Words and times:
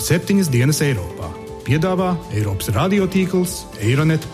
septiņas 0.00 0.48
dienas 0.50 0.80
Eiropā. 0.84 1.28
Piedāvā 1.66 2.14
Eiropas 2.32 2.72
radiotīkls 2.72 3.64
Eironet. 3.84 4.24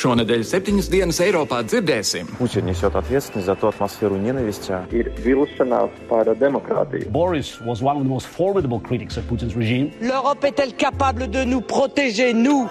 Šonadēļ 0.00 0.44
septiņas 0.48 0.88
dienas 0.88 1.18
Eiropā 1.20 1.60
dzirdēsim. 1.66 2.30
Puķiņš 2.38 2.84
jau 2.86 2.90
tā 2.94 3.02
tiesni 3.04 3.42
za 3.44 3.56
to 3.60 3.68
atmosfēru 3.68 4.16
nenavistā. 4.20 4.86
Ir 4.96 5.12
vilšanās 5.20 5.92
par 6.08 6.30
demokrātiju. 6.40 7.10
Boris 7.12 7.60
was 7.66 7.82
one 7.82 7.96
of 7.96 8.04
the 8.04 8.08
most 8.08 8.26
formidable 8.26 8.80
critics 8.80 9.16
of 9.16 9.28
Putin's 9.28 9.54
regime. 9.54 9.92
L'Europe 10.00 10.44
est-elle 10.44 10.72
capable 10.72 11.28
de 11.28 11.44
nous 11.44 11.60
protéger, 11.60 12.32
nous? 12.32 12.68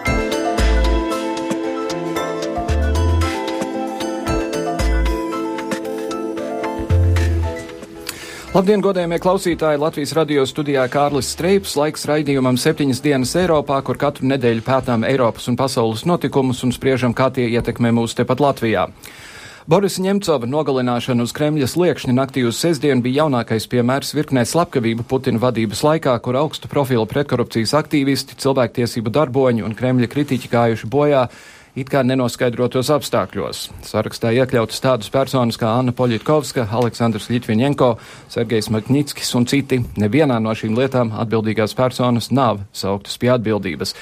Labdien, 8.49 8.81
godējumie 8.81 9.19
klausītāji! 9.21 9.77
Latvijas 9.77 10.11
radio 10.17 10.41
studijā 10.49 10.81
Kārlis 10.89 11.27
Streips, 11.35 11.75
laiks 11.77 12.07
raidījumam 12.09 12.55
septiņas 12.57 13.01
dienas 13.05 13.35
Eiropā, 13.37 13.75
kur 13.85 13.99
katru 14.01 14.25
nedēļu 14.31 14.63
pētām 14.65 15.05
Eiropas 15.05 15.45
un 15.51 15.57
pasaules 15.59 16.01
notikumus 16.09 16.63
un 16.65 16.73
spriežam, 16.73 17.13
kā 17.13 17.27
tie 17.35 17.45
ietekmē 17.45 17.91
mūs 17.93 18.17
tepat 18.17 18.41
Latvijā. 18.41 18.87
Borisa 19.69 20.01
Ņemcova 20.01 20.49
nogalināšana 20.49 21.27
uz 21.27 21.35
Kremļa 21.37 21.69
sliekšņa 21.69 22.15
naktī 22.17 22.41
uz 22.49 22.57
sestdienu 22.57 23.05
bija 23.05 23.27
jaunākais 23.27 23.69
piemērs 23.69 24.15
virknē 24.17 24.41
slepkavību 24.49 25.05
Putina 25.05 25.37
vadības 25.45 25.85
laikā, 25.85 26.17
kur 26.25 26.41
augstu 26.41 26.73
profilu 26.73 27.05
pretkorupcijas 27.05 27.75
aktīvisti, 27.77 28.39
cilvēktiesību 28.41 29.13
darboņi 29.13 29.61
un 29.69 29.77
Kremļa 29.77 30.09
kritiķi 30.09 30.49
gājuši 30.49 30.89
bojā 30.89 31.27
it 31.75 31.91
kā 31.91 32.01
nenoskaidrotos 32.05 32.89
apstākļos. 32.95 33.65
Sarakstā 33.89 34.31
iekļautas 34.37 34.81
tādas 34.83 35.11
personas 35.13 35.59
kā 35.59 35.75
Anna 35.81 35.93
Poļitkovska, 35.95 36.69
Aleksandrs 36.79 37.29
Ļitviņenko, 37.33 37.91
Sergejs 38.31 38.71
Makņitskis 38.73 39.35
un 39.37 39.45
citi. 39.49 39.83
Nevienā 39.99 40.39
no 40.41 40.55
šīm 40.55 40.77
lietām 40.79 41.13
atbildīgās 41.19 41.77
personas 41.77 42.31
nav 42.31 42.65
sauktas 42.73 43.19
pie 43.21 43.33
atbildības. 43.35 43.95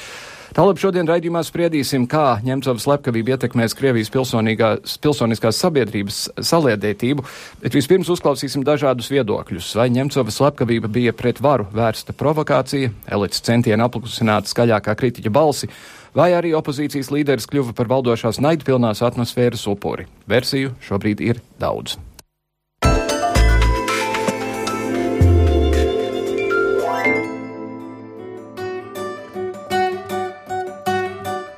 Tālāk 0.57 0.79
šodien 0.81 1.05
raidījumā 1.05 1.43
spriedīsim, 1.45 2.07
kā 2.09 2.39
Ņemcovas 2.41 2.85
slepkavība 2.87 3.35
ietekmēs 3.35 3.75
Krievijas 3.77 4.09
pilsoniskās 4.09 5.59
sabiedrības 5.61 6.21
saliedētību, 6.49 7.25
bet 7.61 7.75
vispirms 7.77 8.09
uzklausīsim 8.15 8.63
dažādus 8.65 9.11
viedokļus. 9.11 9.73
Vai 9.77 9.89
Ņemcovas 9.93 10.39
slepkavība 10.39 10.89
bija 10.89 11.13
pret 11.13 11.43
varu 11.43 11.67
vērsta 11.75 12.15
provokācija, 12.17 12.89
elites 13.05 13.43
centieni 13.45 13.85
apklusināt 13.85 14.49
skaļākā 14.49 14.95
kritiķa 14.97 15.35
balsi, 15.35 15.69
vai 16.17 16.31
arī 16.33 16.55
opozīcijas 16.57 17.11
līderis 17.13 17.45
kļuva 17.51 17.75
par 17.77 17.91
valdošās 17.91 18.41
naidpilnās 18.41 19.03
atmosfēras 19.05 19.67
upuri. 19.69 20.07
Versiju 20.29 20.73
šobrīd 20.81 21.21
ir 21.21 21.41
daudz. 21.61 21.99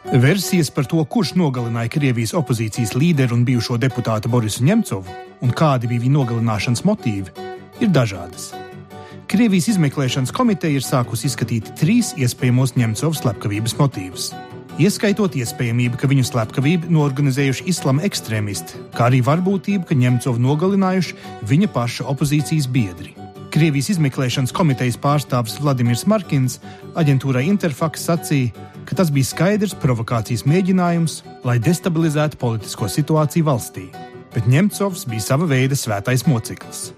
Versijas 0.09 0.71
par 0.73 0.87
to, 0.89 1.03
kurš 1.05 1.35
nogalināja 1.37 1.91
Krievijas 1.93 2.33
opozīcijas 2.33 2.95
līderu 2.97 3.37
un 3.37 3.43
bijušo 3.45 3.77
deputātu 3.77 4.31
Borisu 4.33 4.65
Ņemcovu 4.65 5.13
un 5.45 5.53
kādi 5.53 5.91
bija 5.91 6.01
viņa 6.01 6.15
nogalināšanas 6.15 6.81
motīvi, 6.81 7.29
ir 7.85 7.93
dažādas. 7.93 8.49
Krievijas 9.29 9.69
izmeklēšanas 9.75 10.33
komiteja 10.33 10.81
ir 10.81 10.83
sākusi 10.83 11.29
izskatīt 11.29 11.75
trīs 11.77 12.15
iespējamos 12.17 12.73
Ņemcovas 12.81 13.21
slepkavības 13.21 13.77
motīvus 13.77 14.31
ieskaitot 14.79 15.35
iespējamību, 15.35 15.99
ka 15.99 16.09
viņu 16.09 16.25
slepkavību 16.29 16.89
norganizējuši 16.95 17.67
islāma 17.71 18.05
ekstrēmisti, 18.07 18.79
kā 18.95 19.09
arī 19.09 19.21
varbūtību, 19.25 19.85
ka 19.89 19.97
Ņemcovu 19.99 20.41
nogalinājuši 20.43 21.17
viņa 21.49 21.71
paša 21.75 22.07
opozīcijas 22.11 22.69
biedri. 22.71 23.15
Krievijas 23.49 23.89
izmeklēšanas 23.95 24.53
komitejas 24.53 24.97
pārstāvis 25.01 25.57
Vladimirs 25.61 26.05
Markins 26.09 26.59
aģentūrai 26.99 27.47
Interfax 27.49 28.03
sacīja, 28.05 28.53
ka 28.85 28.97
tas 28.99 29.09
bija 29.13 29.25
skaidrs 29.25 29.73
provokācijas 29.81 30.45
mēģinājums, 30.49 31.23
lai 31.45 31.57
destabilizētu 31.61 32.37
politisko 32.41 32.89
situāciju 32.89 33.47
valstī, 33.49 33.87
bet 34.35 34.47
Ņemcovs 34.49 35.07
bija 35.09 35.25
sava 35.31 35.49
veida 35.49 35.77
svētais 35.77 36.27
moceklis. 36.29 36.91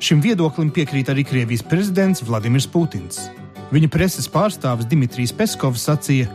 Šim 0.00 0.20
viedoklim 0.24 0.70
piekrīt 0.72 1.10
arī 1.12 1.24
Krievijas 1.28 1.64
prezidents 1.64 2.22
Vladimirs 2.24 2.68
Putins. 2.68 3.26
Viņa 3.72 3.88
preses 3.92 4.28
pārstāvis 4.28 4.88
Dimitrijs 4.88 5.32
Peskovs 5.36 5.84
sacīja, 5.88 6.28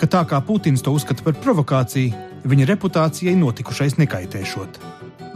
ka 0.00 0.08
tā 0.10 0.22
kā 0.26 0.40
Putins 0.42 0.82
to 0.82 0.94
uzskata 0.94 1.22
par 1.22 1.36
provokāciju, 1.38 2.12
viņa 2.48 2.66
reputācijai 2.72 3.36
notikušais 3.38 3.98
nekaitēšot. 4.00 4.80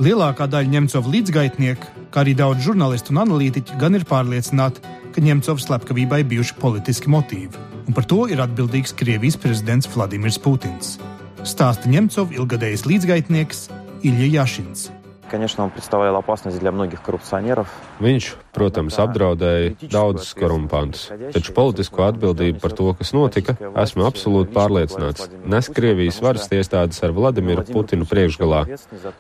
Lielākā 0.03 0.49
daļa 0.51 0.73
Ņemcova 0.75 1.13
līdzgaitnieku, 1.15 1.93
kā 2.13 2.25
arī 2.25 2.35
daudz 2.37 2.67
žurnālistu 2.67 3.15
un 3.15 3.23
analītiķu, 3.23 3.79
gan 3.81 3.97
ir 3.97 4.05
pārliecināti, 4.09 4.83
ka 5.15 5.25
Ņemcovas 5.25 5.69
slepkavībai 5.69 6.21
bijuši 6.29 6.59
politiski 6.61 7.13
motīvi, 7.13 7.63
un 7.87 7.97
par 7.97 8.05
to 8.11 8.27
ir 8.29 8.43
atbildīgs 8.45 8.93
Krievijas 8.99 9.39
prezidents 9.41 9.89
Vladimirs 9.95 10.37
Putins. 10.43 10.99
Stāsta 11.47 11.89
Ņemcova 11.89 12.37
ilgadējs 12.37 12.85
līdzgaitnieks 12.91 13.69
Ilja 14.03 14.29
Jašins. 14.41 14.91
Конечно, 15.31 15.65
он 15.65 15.71
представлял 15.71 16.15
опасность 16.17 16.61
для 16.61 16.71
многих 16.71 17.03
коррупционеров. 17.03 17.69
Viņš, 18.02 18.28
protams, 18.56 18.98
apdraudēja 19.02 19.90
daudzus 19.92 20.34
korumpantus, 20.38 21.04
taču 21.36 21.54
politisko 21.54 22.06
atbildību 22.08 22.62
par 22.64 22.74
to, 22.78 22.88
kas 22.98 23.14
notika, 23.14 23.56
esmu 23.84 24.08
absolūti 24.08 24.54
pārliecināts. 24.56 25.28
Nes 25.46 25.70
Krievijas 25.72 26.18
varas 26.24 26.48
iestādes 26.52 27.02
ar 27.06 27.14
Vladimiru 27.16 27.64
Putinu 27.68 28.08
priekšgalā, 28.10 28.64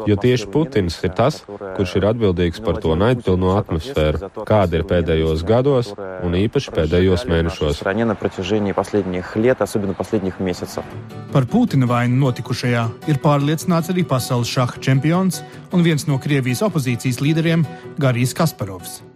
jo 0.09 0.18
tieši 0.25 0.50
Putins 0.53 0.97
ir 1.06 1.14
tas, 1.18 1.41
kurš 1.78 1.96
ir 2.00 2.08
atbildīgs 2.09 2.64
par 2.66 2.81
to 2.81 2.97
naidpilno 2.97 3.53
atmosfēru, 3.59 4.31
kāda 4.50 4.81
ir 4.81 4.88
pēdējos 4.90 5.46
gados 5.47 5.94
un 6.25 6.38
īpaši 6.41 6.75
pēdējos 6.80 7.28
mēnešos. 7.30 7.84
Par 11.31 11.46
Putina 11.47 11.88
vainu 11.88 12.18
notikušajā 12.25 12.84
ir 13.12 13.22
pārliecināts 13.24 13.94
arī 13.94 14.03
pasaules 14.08 14.52
šaha 14.52 14.81
čempions 14.84 15.44
un 15.72 15.86
viens 15.86 16.08
no 16.09 16.20
Krievijas 16.20 16.64
opozīcijas 16.68 17.22
līderiem 17.24 17.64
Garijs 18.02 18.36
Kasparovs. 18.36 18.71
Moves. 18.72 19.11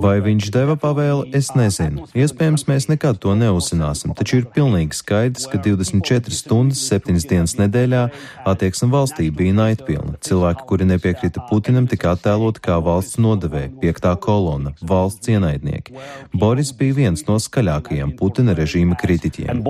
Vai 0.00 0.14
viņš 0.24 0.46
deva 0.54 0.78
pavēli, 0.80 1.28
es 1.36 1.50
nezinu. 1.52 2.06
Iespējams, 2.16 2.64
mēs 2.70 2.86
nekad 2.88 3.18
to 3.20 3.34
neuzzināsim, 3.36 4.14
taču 4.16 4.38
ir 4.40 4.46
pilnīgi 4.54 4.96
skaidrs, 4.96 5.44
ka 5.52 5.60
24 5.60 6.32
stundas, 6.32 6.80
7 6.88 7.20
dienas 7.28 7.58
nedēļā 7.60 8.06
attieksme 8.48 8.88
valstī 8.94 9.28
bija 9.28 9.58
naidpilna. 9.58 10.16
Cilvēki, 10.24 10.64
kuri 10.70 10.86
nepiekrita 10.88 11.44
Putinam, 11.50 11.84
tika 11.90 12.14
attēloti 12.14 12.64
kā 12.64 12.80
valsts 12.80 13.20
nodevēji, 13.20 13.74
piektā 13.82 14.14
kolona, 14.16 14.72
valsts 14.80 15.28
ienaidnieki. 15.28 15.98
Boris 16.32 16.72
bija 16.72 16.96
viens 17.02 17.26
no 17.28 17.36
skaļākajiem 17.36 18.16
Putina 18.16 18.56
režīma 18.56 18.96
kritiķiem. 19.00 19.60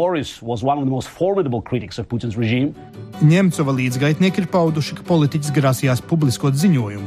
Ņemcova 3.20 3.74
līdzgaitnieki 3.76 4.44
ir 4.44 4.50
pauduši, 4.54 5.00
ka 5.00 5.10
politiķis 5.10 5.52
grasījās 5.58 6.06
publiskot 6.06 6.54
ziņojumu 6.56 6.99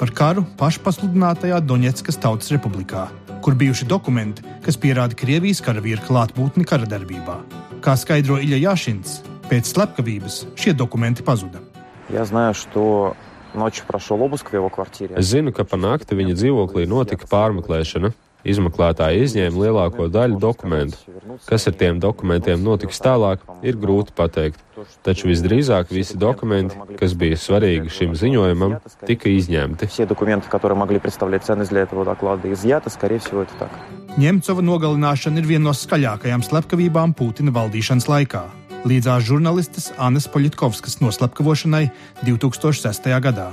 par 0.00 0.10
karu 0.16 0.44
pašpasludinātajā 0.56 1.60
Doņetskas 1.60 2.16
Tautas 2.22 2.50
Republikā, 2.54 3.08
kur 3.44 3.54
bijuši 3.54 3.88
dokumenti, 3.88 4.44
kas 4.64 4.78
pierāda 4.80 5.16
Krievijas 5.18 5.60
karavīru 5.60 6.00
klātbūtni 6.06 6.64
kara 6.64 6.88
darbībā. 6.88 7.36
Kā 7.84 7.96
skaidro 8.00 8.38
Ilja 8.40 8.58
Jāšins, 8.70 9.20
pēc 9.50 9.72
slepkavības 9.74 10.46
šie 10.56 10.72
dokumenti 10.72 11.22
pazuda. 11.22 11.60
Я 12.08 12.24
знаю, 12.24 12.54
что 12.54 13.14
ночью 13.54 13.84
прошел 13.86 14.20
обыск 14.22 14.50
в 14.50 14.54
его 14.54 14.68
квартире. 14.68 15.14
Es 15.16 15.30
zinu, 15.30 15.52
ka 15.52 15.64
pa 15.64 15.76
nakti 15.76 16.14
viņa 16.14 16.34
dzīvoklī 16.34 16.86
notika 16.86 17.26
pārmeklēšana. 17.26 18.12
Izmeklētāji 18.45 19.23
izņēma 19.25 19.61
lielāko 19.63 20.05
daļu 20.13 20.37
dokumentu. 20.41 20.99
Kas 21.49 21.65
ar 21.69 21.75
tiem 21.79 21.97
dokumentiem 22.01 22.61
notiks 22.61 23.01
tālāk, 23.01 23.41
ir 23.65 23.79
grūti 23.81 24.13
pateikt. 24.15 24.61
Taču 25.05 25.31
visdrīzāk 25.31 25.89
visi 25.89 26.17
dokumenti, 26.19 26.77
kas 26.99 27.15
bija 27.17 27.39
svarīgi 27.39 27.93
šim 27.95 28.13
ziņojumam, 28.19 28.77
tika 29.07 29.31
izņemti. 29.31 29.89
Ņemcova 34.15 34.63
nogalināšana 34.63 35.41
ir 35.41 35.49
viena 35.49 35.69
no 35.69 35.73
skaļākajām 35.75 36.45
slepkavībām 36.45 37.15
Putina 37.17 37.51
valdīšanas 37.55 38.07
laikā. 38.11 38.43
Līdzās 38.85 39.25
žurnālistes 39.25 39.89
Annas 39.97 40.27
Poļitkovskas 40.29 40.99
noslepkavošanai 41.01 41.87
2006. 42.21 43.09
gadā. 43.25 43.49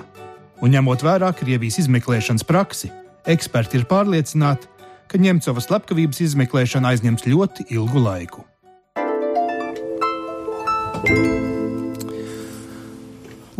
Un 0.62 0.76
ņemot 0.76 1.02
vērā 1.02 1.32
Krievijas 1.34 1.81
izmeklēšanas 1.81 2.44
praksi, 2.46 2.93
eksperti 3.26 3.81
ir 3.81 3.88
pārliecināti, 3.90 4.69
ka 5.10 5.20
Ņemcovas 5.22 5.69
slepkavības 5.70 6.22
izmeklēšana 6.28 6.94
aizņems 6.94 7.28
ļoti 7.28 7.69
ilgu 7.75 8.06
laiku. 8.06 8.46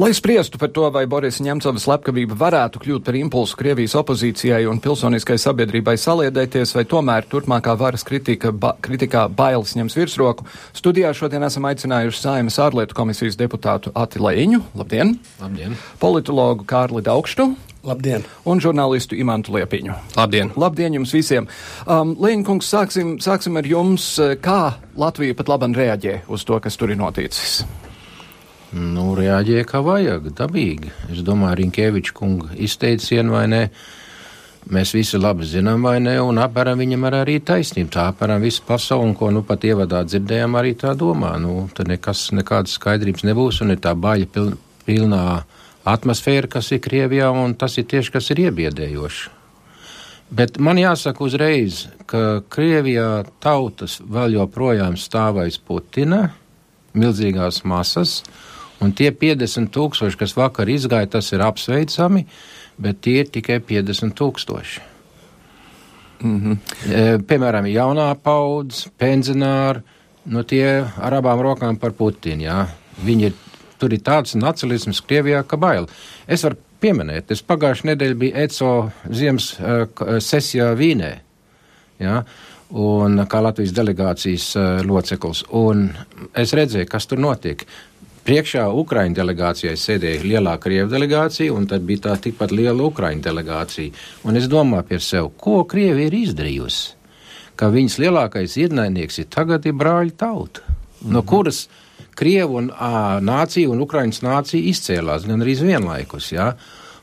Lai 0.03 0.15
spriestu 0.15 0.59
par 0.59 0.71
to, 0.73 0.87
vai 0.89 1.05
Borisa 1.05 1.45
Ņemcova 1.45 1.77
slepkavība 1.77 2.33
varētu 2.41 2.81
kļūt 2.81 3.05
par 3.05 3.17
impulsu 3.19 3.59
Krievijas 3.61 3.93
opozīcijai 4.01 4.63
un 4.71 4.79
pilsoniskai 4.81 5.37
sabiedrībai 5.37 5.99
saliedēties, 6.01 6.73
vai 6.73 6.87
tomēr 6.89 7.29
turpmākā 7.29 7.75
varas 7.77 8.01
kritika, 8.09 8.55
ba, 8.57 8.73
kritikā 8.81 9.27
bailes 9.29 9.75
ņems 9.77 9.99
virsroku, 10.01 10.49
studijā 10.73 11.13
šodien 11.13 11.45
esam 11.45 11.69
aicinājuši 11.69 12.23
Saimas 12.25 12.57
ārlietu 12.65 12.97
komisijas 12.97 13.37
deputātu 13.37 13.93
Ati 13.93 14.23
Lēņu, 14.23 14.63
labdien! 14.81 15.19
Labdien! 15.43 15.77
Politologu 16.01 16.65
Kārli 16.65 17.05
Daugštu. 17.05 17.51
Labdien! 17.83 18.23
Un 18.47 18.61
žurnālistu 18.63 19.17
Imantu 19.19 19.57
Liepiņu. 19.57 19.95
Labdien! 20.15 20.53
Labdien 20.55 20.95
jums 20.95 21.11
visiem! 21.17 21.49
Um, 21.83 22.13
Lēņkungs, 22.23 22.69
sāksim, 22.71 23.17
sāksim 23.23 23.59
ar 23.59 23.67
jums. 23.67 24.05
Kā 24.43 24.77
Latvija 24.95 25.35
pat 25.35 25.51
labam 25.51 25.75
reaģē 25.75 26.21
uz 26.31 26.45
to, 26.47 26.61
kas 26.63 26.79
tur 26.79 26.93
ir 26.95 27.01
noticis? 27.01 27.65
Nu, 28.73 29.09
reaģēja 29.19 29.67
kā 29.67 29.81
vajag, 29.83 30.29
dabīgi. 30.39 30.93
Es 31.11 31.25
domāju, 31.27 31.59
Rinkēviča 31.59 32.15
kunga 32.17 32.55
izteicienu 32.55 33.35
vai 33.35 33.49
ne. 33.51 33.65
Mēs 34.73 34.93
visi 34.95 35.19
labi 35.19 35.43
zinām, 35.51 35.83
vai 35.83 35.97
ne, 35.99 36.15
un 36.23 36.39
apmēram 36.39 36.79
viņam 36.79 37.09
ar 37.09 37.17
arī 37.25 37.41
taisnība. 37.43 37.91
Tā 37.97 38.05
apmēram 38.13 38.45
visa 38.47 38.63
pasaule, 38.63 39.09
un 39.11 39.17
ko 39.19 39.33
nu 39.35 39.43
pat 39.43 39.67
ievadā 39.67 40.05
dzirdējām, 40.07 40.55
arī 40.61 40.77
tā 40.79 40.95
domā. 40.95 41.33
Nu, 41.43 41.67
tad 41.75 41.91
nekas, 41.91 42.29
nekādas 42.31 42.79
skaidrības 42.79 43.27
nebūs, 43.27 43.59
un 43.67 43.75
ir 43.75 43.83
tā 43.83 43.97
baļa 43.99 44.31
piln, 44.31 44.55
pilnā 44.87 45.25
atmosfēra, 45.85 46.49
kas 46.49 46.73
ir 46.73 46.83
Krievijā, 46.85 47.31
un 47.31 47.55
tas 47.55 47.79
ir 47.79 47.89
tieši, 47.91 48.13
kas 48.13 48.31
ir 48.31 48.45
iebiedējoši. 48.49 49.31
Bet 50.33 50.57
man 50.59 50.79
jāsaka 50.81 51.25
uzreiz, 51.25 51.87
ka 52.09 52.41
Krievijā 52.49 53.25
tautas 53.43 53.99
vēl 54.01 54.39
joprojām 54.39 54.97
stāvēs 54.97 55.59
Putina, 55.61 56.31
milzīgās 56.97 57.65
masas, 57.69 58.23
Un 58.83 58.91
tie 58.99 59.13
50 59.15 59.71
tūkstoši, 59.71 60.19
kas 60.19 60.35
vakar 60.35 60.71
izgāja, 60.71 61.11
tas 61.15 61.29
ir 61.33 61.43
apsveicami, 61.45 62.25
bet 62.83 63.03
tie 63.05 63.21
ir 63.23 63.31
tikai 63.31 63.61
50 63.63 64.17
tūkstoši. 64.19 64.89
Mm 66.23 66.41
-hmm. 66.41 67.23
Piemēram, 67.29 67.67
jaunā 67.67 68.15
paudze, 68.23 68.91
pensionāri, 68.99 69.83
nu 70.25 70.43
tie 70.43 70.85
ar 70.99 71.15
abām 71.15 71.41
rokām 71.43 71.79
par 71.79 71.93
Putinu. 71.93 72.43
Jā. 72.43 72.67
Viņi 73.05 73.25
ir, 73.25 73.33
tur 73.83 73.95
ir 73.95 74.05
tāds 74.07 74.37
nacionālisms 74.39 75.03
Krievijā, 75.07 75.43
ka 75.47 75.59
bail. 75.61 75.89
Es 76.31 76.47
varu 76.47 76.61
pieminēt, 76.83 77.35
es 77.35 77.43
pagājušajā 77.47 77.93
nedēļā 77.93 78.19
biju 78.23 78.39
ECO 78.47 78.73
ziemas 79.11 79.53
uh, 79.59 79.85
sesijā 80.23 80.73
Vīnē. 80.79 81.13
Jā. 82.03 82.23
Un 82.73 83.21
kā 83.29 83.43
Latvijas 83.45 83.75
delegācijas 83.77 84.51
uh, 84.57 84.69
loceklis. 84.87 85.45
Un 85.59 85.91
es 86.39 86.55
redzēju, 86.57 86.89
kas 86.91 87.09
tur 87.11 87.21
notiek. 87.23 87.67
Priekšā 88.23 88.69
Ukraiņu 88.79 89.19
delegācijai 89.19 89.75
sēdēja 89.75 90.23
lielā 90.23 90.55
Krievu 90.63 90.87
delegācija, 90.93 91.51
un 91.53 91.67
tad 91.67 91.83
bija 91.87 92.05
tā 92.05 92.17
tikpat 92.23 92.55
liela 92.55 92.87
Ukraiņu 92.87 93.25
delegācija. 93.25 93.95
Un 94.31 94.39
es 94.39 94.47
domāju 94.51 94.87
pie 94.93 95.01
sev, 95.03 95.33
ko 95.43 95.65
Krievi 95.69 96.07
ir 96.07 96.15
izdarījusi? 96.21 96.93
Ka 97.59 97.69
viņas 97.75 97.99
lielākais 97.99 98.55
ienaidnieks 98.63 99.19
ir 99.25 99.27
tagad 99.31 99.67
ir 99.67 99.75
brāļu 99.77 100.15
tauta, 100.17 100.63
mm 100.63 101.11
-hmm. 101.11 101.82
Krievu 102.19 102.59
un, 102.61 102.71
ā, 102.73 103.19
nācija 103.25 103.71
un 103.73 103.83
Ukraiņas 103.85 104.23
nācija 104.25 104.71
izcēlās 104.73 105.27
gan 105.29 105.45
arī 105.45 105.57
vienlaikus. 105.61 106.33
Jā? 106.35 106.53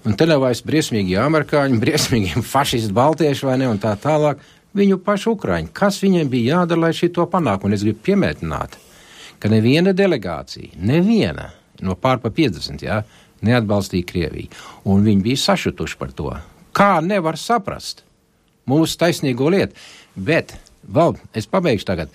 Un 0.08 0.16
te 0.16 0.28
nav 0.30 0.44
vairs 0.46 0.62
briesmīgi 0.66 1.18
amerikāņi, 1.20 1.80
briesmīgi 1.84 2.44
fašisti, 2.46 2.94
baltieši 2.96 3.50
vai 3.50 3.58
ne, 3.62 3.72
un 3.74 3.82
tā 3.82 3.96
tālāk. 4.00 4.44
Viņu 4.78 5.00
pašu 5.02 5.34
Ukraiņi. 5.34 5.74
Kas 5.74 5.98
viņiem 6.04 6.30
bija 6.30 6.60
jādara, 6.60 6.86
lai 6.86 6.94
šī 6.94 7.10
to 7.16 7.26
panāktu? 7.30 7.66
Un 7.66 7.74
es 7.74 7.82
gribu 7.82 8.06
piemētināt 8.06 8.78
ka 9.40 9.50
neviena 9.52 9.94
delegācija, 9.96 10.76
neviena 10.76 11.50
no 11.86 11.96
pārpa 11.96 12.32
50, 12.36 12.84
jā, 12.84 13.02
neatbalstīja 13.46 14.08
Krieviju. 14.08 14.52
Un 14.92 15.06
viņi 15.08 15.24
bija 15.24 15.44
sašutuši 15.46 16.00
par 16.00 16.12
to. 16.16 16.34
Kā 16.76 17.00
nevar 17.04 17.40
saprast 17.40 18.04
mūsu 18.70 19.00
taisnīgo 19.00 19.48
lietu? 19.52 19.80
Bet, 20.16 20.58
vēl 20.84 21.16
es 21.34 21.48
pabeigšu 21.48 21.88
tagad. 21.88 22.12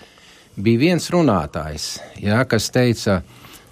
Bija 0.55 0.79
viens 0.79 1.09
runātājs, 1.11 1.85
jā, 2.23 2.37
kas 2.47 2.69
teica, 2.71 3.17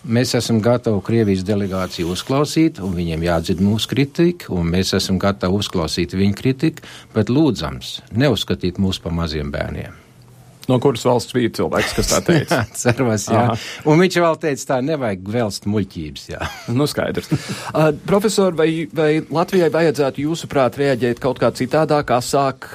mēs 0.03 0.33
esam 0.35 0.59
gatavi 0.63 0.99
Krievijas 1.07 1.45
delegāciju 1.47 2.11
uzklausīt, 2.11 2.81
un 2.83 2.97
viņiem 2.97 3.23
jādzird 3.23 3.63
mūsu 3.63 3.93
kritika, 3.93 4.49
un 4.51 4.73
mēs 4.73 4.91
esam 4.99 5.21
gatavi 5.23 5.61
uzklausīt 5.63 6.17
viņu 6.19 6.39
kritiku, 6.41 6.83
bet 7.15 7.31
lūdzams, 7.31 8.01
neuzskatīt 8.19 8.83
mūs 8.83 8.99
par 9.03 9.15
maziem 9.15 9.53
bērniem. 9.55 9.95
No 10.71 10.79
kuras 10.83 11.05
valsts 11.07 11.35
bija 11.35 11.53
cilvēks, 11.55 11.95
kas 11.95 12.11
tā 12.11 12.19
teica? 12.33 12.59
jā, 12.65 12.79
cervas, 12.79 13.29
jā. 13.31 13.45
Aha. 13.53 13.55
Un 13.87 14.03
viņš 14.03 14.19
vēl 14.25 14.41
teica, 14.43 14.67
tā 14.73 14.79
nevajag 14.83 15.31
vēlst 15.37 15.69
muļķības, 15.71 16.25
jā. 16.35 16.49
nu, 16.79 16.89
skaidrs. 16.91 17.31
Uh, 17.31 17.93
profesor, 18.11 18.59
vai, 18.59 18.89
vai 18.91 19.13
Latvijai 19.23 19.71
vajadzētu 19.71 20.27
jūsuprāt 20.27 20.83
reaģēt 20.83 21.23
kaut 21.23 21.39
kā 21.43 21.53
citādāk, 21.55 22.11
asāk? 22.19 22.67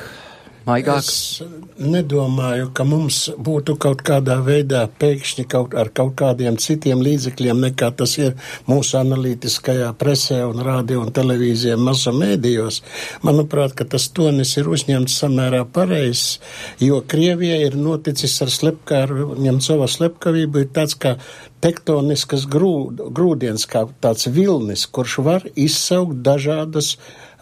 Maigāks? 0.68 1.08
Es 1.08 1.78
nedomāju, 1.78 2.70
ka 2.76 2.86
mums 2.88 3.20
būtu 3.38 3.78
kaut 3.82 4.04
kādā 4.06 4.38
veidā 4.46 4.84
pēkšņi 5.00 5.46
kaut 5.50 5.76
ar 5.78 5.92
kaut 5.96 6.16
kādiem 6.20 6.58
citiem 6.62 7.02
līdzekļiem 7.06 7.64
nekā 7.68 7.92
tas 8.00 8.18
ir 8.20 8.36
mūsu 8.70 8.98
analītiskajā 9.02 9.92
presē 10.00 10.44
un 10.48 10.64
rādio 10.66 11.02
un 11.04 11.14
televīzijā 11.16 11.78
masu 11.80 12.14
mēdījos. 12.18 12.82
Manuprāt, 13.28 13.76
ka 13.78 13.88
tas 13.90 14.10
tonis 14.14 14.56
ir 14.60 14.70
uzņemts 14.72 15.20
samērā 15.24 15.64
pareizs, 15.74 16.40
jo 16.84 17.02
Krievija 17.08 17.60
ir 17.66 17.78
noticis 17.80 18.36
ar 18.46 18.54
slepkāru, 18.54 19.34
ņemcova 19.42 19.90
slepkavību, 19.92 20.66
ir 20.66 20.74
tāds 20.76 20.98
kā 21.00 21.18
tektoniskas 21.64 22.46
grūd, 22.50 23.08
grūdienis, 23.18 23.68
kā 23.70 23.86
tāds 24.04 24.30
vilnis, 24.32 24.86
kurš 24.90 25.18
var 25.26 25.48
izsaukt 25.56 26.22
dažādas 26.26 26.96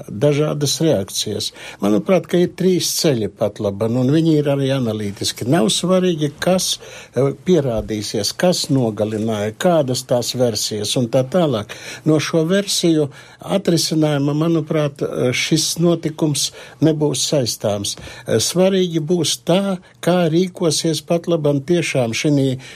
dažādas 0.10 0.76
reakcijas. 0.84 1.52
Manuprāt, 1.80 2.28
ka 2.28 2.40
ir 2.40 2.52
trīs 2.58 2.90
ceļi 3.00 3.30
pat 3.40 3.62
labi, 3.64 3.88
un 3.88 4.12
viņi 4.12 4.34
ir 4.42 4.50
arī 4.52 4.70
analītiski. 4.76 5.48
Nav 5.50 5.70
svarīgi, 5.74 6.32
kas 6.42 6.76
e, 6.76 7.32
pierādīsies, 7.48 8.34
kas 8.38 8.66
nogalināja, 8.74 9.56
kādas 9.62 10.04
tās 10.08 10.34
versijas 10.36 10.96
un 11.00 11.08
tā 11.12 11.24
tālāk. 11.32 11.72
No 12.06 12.20
šo 12.20 12.44
versiju 12.50 13.08
atrisinājuma, 13.40 14.36
manuprāt, 14.36 15.02
e, 15.02 15.32
šis 15.36 15.78
notikums 15.80 16.50
nebūs 16.84 17.24
saistāms. 17.32 17.96
E, 17.96 18.40
svarīgi 18.44 19.00
būs 19.00 19.38
tā, 19.48 19.78
kā 20.04 20.18
rīkosies 20.32 21.06
pat 21.08 21.32
labam 21.32 21.64
tiešām 21.64 22.14
šī 22.16 22.34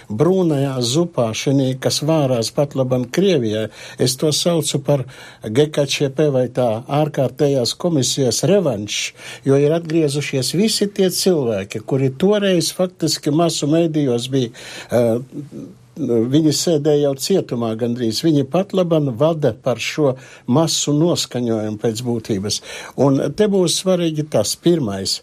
brūnajā 0.07 0.77
zupā, 0.85 1.28
šī, 1.35 1.73
kas 1.81 2.01
vārās 2.05 2.51
pat 2.55 2.75
labam 2.79 3.05
Krievijai. 3.05 3.67
Es 4.01 4.15
to 4.19 4.31
saucu 4.35 4.81
par 4.85 5.05
GKČP 5.43 6.29
vai 6.35 6.45
tā 6.53 6.69
ārkārtējās 6.99 7.75
komisijas 7.79 8.43
revanšs, 8.49 9.01
jo 9.47 9.59
ir 9.59 9.75
atgriezušies 9.77 10.53
visi 10.57 10.89
tie 10.93 11.09
cilvēki, 11.13 11.83
kuri 11.85 12.11
toreiz 12.11 12.71
faktiski 12.75 13.33
masu 13.35 13.69
mēdījos 13.71 14.29
bija. 14.33 14.55
Uh, 14.89 15.75
Viņi 15.99 16.53
sēdēja 16.55 17.09
jau 17.09 17.15
cietumā 17.19 17.73
gandrīz. 17.79 18.21
Viņi 18.23 18.45
pat 18.47 18.71
laban 18.77 19.11
vada 19.19 19.51
par 19.51 19.81
šo 19.83 20.13
masu 20.47 20.93
noskaņojumu 20.95 21.79
pēc 21.81 22.03
būtības. 22.07 22.61
Un 23.03 23.19
te 23.35 23.49
būs 23.51 23.81
svarīgi 23.81 24.23
tas 24.31 24.55
pirmais. 24.55 25.19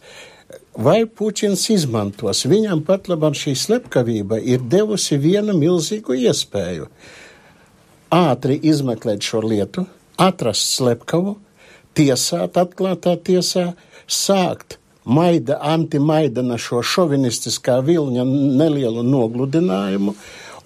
Vai 0.76 1.06
Puķins 1.09 1.62
izmantos? 1.73 2.42
Viņam 2.45 2.83
pat 2.85 3.06
labam 3.09 3.33
šī 3.33 3.54
slepkavība 3.56 4.37
ir 4.45 4.61
devusi 4.61 5.16
vienu 5.16 5.54
milzīgu 5.56 6.12
iespēju. 6.21 6.90
Ātri 8.12 8.59
izmeklēt 8.61 9.25
šo 9.25 9.40
lietu, 9.40 9.87
atrast 10.21 10.76
slepkavu, 10.76 11.38
tiesāt 11.97 12.61
atklātā 12.61 13.16
tiesā, 13.16 13.71
sākt 14.04 14.76
maida, 15.09 15.56
antimaidana 15.64 16.61
šo 16.61 16.83
šovinistiskā 16.85 17.80
vilņa 17.87 18.28
nelielu 18.28 19.04
nogludinājumu 19.06 20.12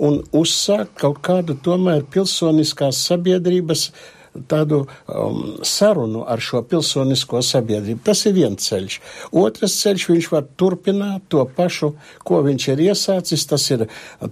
un 0.03 0.23
uzsākt 0.35 0.99
kaut 0.99 1.23
kādu 1.23 1.55
tomēr 1.55 2.03
pilsoniskās 2.11 2.99
sabiedrības 3.07 3.93
uh, 3.93 4.09
tādu 4.51 4.85
um, 4.85 5.41
sarunu 5.67 6.23
ar 6.29 6.41
šo 6.43 6.63
pilsonisko 6.67 7.41
sabiedrību. 7.45 8.03
Tas 8.07 8.23
ir 8.29 8.37
viens 8.37 8.69
ceļš. 8.69 8.99
Otrs 9.37 9.77
ceļš 9.83 10.07
viņš 10.11 10.29
var 10.33 10.47
turpināt 10.61 11.27
to 11.33 11.45
pašu, 11.57 11.93
ko 12.27 12.43
viņš 12.47 12.69
ir 12.75 12.85
iesācis. 12.91 13.47
Tas 13.51 13.67
ir 13.75 13.87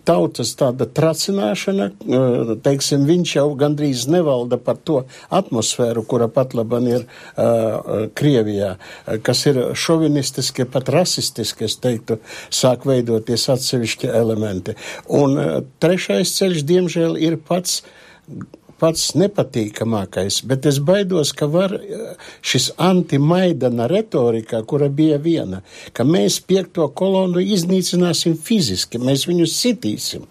tautas 0.08 0.54
tāda 0.58 0.86
tracināšana. 0.86 1.90
Uh, 1.98 2.54
teiksim, 2.64 3.06
viņš 3.08 3.34
jau 3.40 3.48
gandrīz 3.58 4.06
nevalda 4.10 4.60
par 4.62 4.78
to 4.78 5.02
atmosfēru, 5.34 6.04
kura 6.08 6.30
pat 6.32 6.54
laban 6.58 6.86
ir 6.88 7.04
uh, 7.04 8.08
Krievijā, 8.18 8.74
kas 9.26 9.44
ir 9.50 9.60
šovinistiski, 9.78 10.68
pat 10.70 10.90
rasistiski, 10.94 11.66
es 11.68 11.78
teiktu, 11.82 12.20
sāk 12.54 12.86
veidoties 12.88 13.48
atsevišķi 13.54 14.12
elementi. 14.14 14.76
Un 15.18 15.36
uh, 15.36 15.58
trešais 15.82 16.36
ceļš, 16.38 16.64
diemžēl, 16.68 17.18
ir 17.18 17.38
pats 17.48 17.82
pats 18.80 19.12
nepatīkamākais, 19.18 20.40
bet 20.48 20.66
es 20.70 20.78
baidos, 20.84 21.32
ka 21.36 21.48
var 21.50 21.74
šis 22.46 22.70
antimaidana 22.78 23.88
retorika, 23.90 24.62
kura 24.68 24.88
bija 24.88 25.18
viena, 25.22 25.62
ka 25.92 26.06
mēs 26.06 26.38
piekto 26.46 26.88
kolonu 27.00 27.42
iznīcināsim 27.42 28.38
fiziski, 28.38 29.00
mēs 29.02 29.26
viņus 29.28 29.58
sitīsim. 29.58 30.26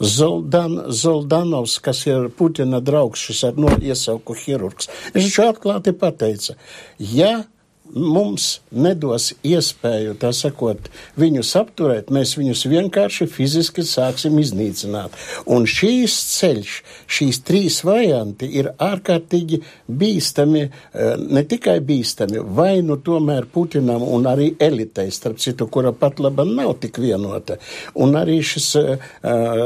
Zoldan, 0.00 0.80
Zoldanovs, 0.90 1.78
kas 1.84 2.04
ir 2.10 2.28
Putina 2.34 2.82
draugs, 2.84 3.22
šis 3.28 3.44
ar 3.50 3.58
no 3.60 3.72
iesauku 3.78 4.36
ķirurgs, 4.42 4.90
viņš 5.14 5.40
atklāti 5.48 5.94
pateica, 5.96 6.58
ja 6.98 7.44
mums 7.92 8.60
nedos 8.74 9.30
iespēju, 9.46 10.14
tā 10.18 10.30
sakot, 10.34 10.88
viņus 11.20 11.52
apturēt, 11.60 12.10
mēs 12.14 12.34
viņus 12.38 12.64
vienkārši 12.70 13.28
fiziski 13.30 13.84
sāksim 13.86 14.38
iznīcināt. 14.40 15.14
Un 15.46 15.68
šīs 15.68 16.16
ceļš, 16.34 16.74
šīs 17.06 17.40
trīs 17.46 17.80
varianti 17.86 18.48
ir 18.58 18.72
ārkārtīgi 18.82 19.60
bīstami, 19.88 20.64
eh, 20.64 21.14
ne 21.18 21.44
tikai 21.44 21.78
bīstami, 21.84 22.42
vai 22.56 22.80
nu 22.82 22.96
tomēr 22.96 23.46
Putinam 23.54 24.02
un 24.02 24.26
arī 24.26 24.54
elitei, 24.58 25.10
starp 25.10 25.38
citu, 25.38 25.68
kura 25.68 25.92
pat 25.92 26.18
laba 26.18 26.44
nav 26.44 26.78
tik 26.80 26.98
vienota. 26.98 27.58
Un 27.94 28.16
arī 28.18 28.40
šis 28.42 28.66
uh, 28.76 28.96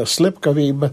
slepkavība 0.08 0.90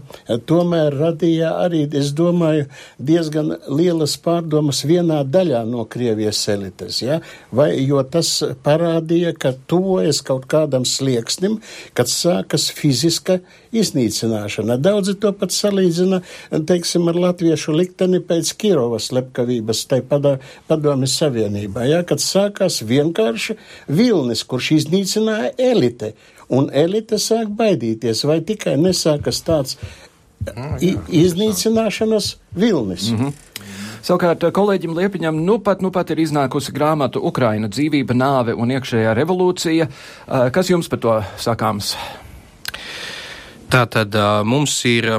tomēr 0.48 0.94
radīja 0.94 1.52
arī, 1.64 1.82
es 1.98 2.12
domāju, 2.16 2.66
diezgan 2.98 3.52
lielas 3.68 4.16
pārdomas 4.22 4.84
vienā 4.88 5.22
daļā 5.24 5.64
no 5.68 5.84
Krievijas 5.90 6.40
elites. 6.52 7.02
Ja? 7.02 7.15
Vai, 7.54 7.70
jo 7.84 8.02
tas 8.02 8.30
parādīja, 8.64 9.32
ka 9.36 9.54
tuvojas 9.70 10.22
kaut 10.26 10.46
kādam 10.50 10.86
slieksnim, 10.88 11.58
kad 11.96 12.10
sākas 12.10 12.68
fiziska 12.74 13.40
iznīcināšana. 13.76 14.78
Daudzi 14.82 15.16
to 15.20 15.32
pat 15.36 15.54
salīdzina, 15.54 16.22
teiksim, 16.68 17.08
ar 17.10 17.20
latviešu 17.26 17.74
likteni 17.76 18.22
pēc 18.24 18.52
Kirovas 18.60 19.10
slepkavības, 19.10 19.84
tai 19.90 20.00
padomjas 20.06 21.18
savienībā, 21.20 21.86
ja, 21.90 22.02
kad 22.06 22.22
sākās 22.22 22.80
vienkārši 22.86 23.58
vilnis, 23.88 24.44
kurš 24.46 24.72
iznīcināja 24.80 25.54
elite. 25.72 26.14
Un 26.52 26.68
elite 26.70 27.18
sāk 27.18 27.50
baidīties, 27.58 28.22
vai 28.28 28.38
tikai 28.46 28.76
nesākas 28.78 29.40
tāds 29.46 29.78
ah, 30.54 30.76
iznīcināšanas 30.80 32.36
vilnis. 32.54 33.10
Mm 33.10 33.18
-hmm. 33.18 33.32
Savukārt 34.06 34.44
kolēģim 34.54 34.92
Liepiņam 34.94 35.38
nu 35.42 35.56
pat, 35.58 35.80
nu 35.82 35.88
pat 35.90 36.12
ir 36.14 36.20
iznākusi 36.22 36.70
grāmata 36.70 37.18
Ukraina 37.18 37.66
dzīvība, 37.66 38.14
nāve 38.14 38.52
un 38.54 38.70
iekšējā 38.70 39.16
revolūcija. 39.18 39.88
Kas 40.54 40.70
jums 40.70 40.86
par 40.92 41.00
to 41.02 41.14
sakāms? 41.42 41.96
Tā 43.72 43.82
tad 43.90 44.14
mums 44.46 44.78
ir. 44.86 45.16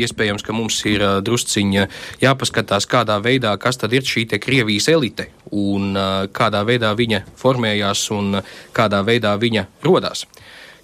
Iespējams, 0.00 0.40
ka 0.40 0.54
mums 0.56 0.78
ir 0.88 1.02
drusciņa 1.20 1.82
jāpaskatās, 2.22 2.86
kādā 2.88 3.18
veidā, 3.20 3.50
kas 3.60 3.76
tad 3.76 3.92
ir 3.92 4.00
šī 4.08 4.24
Krievijas 4.40 4.88
elite 4.88 5.28
un 5.52 5.92
kādā 6.32 6.64
veidā 6.64 6.94
viņa 6.96 7.20
formējās 7.36 8.08
un 8.16 8.40
kādā 8.72 9.04
veidā 9.04 9.36
viņa 9.36 9.66
rodās. 9.84 10.24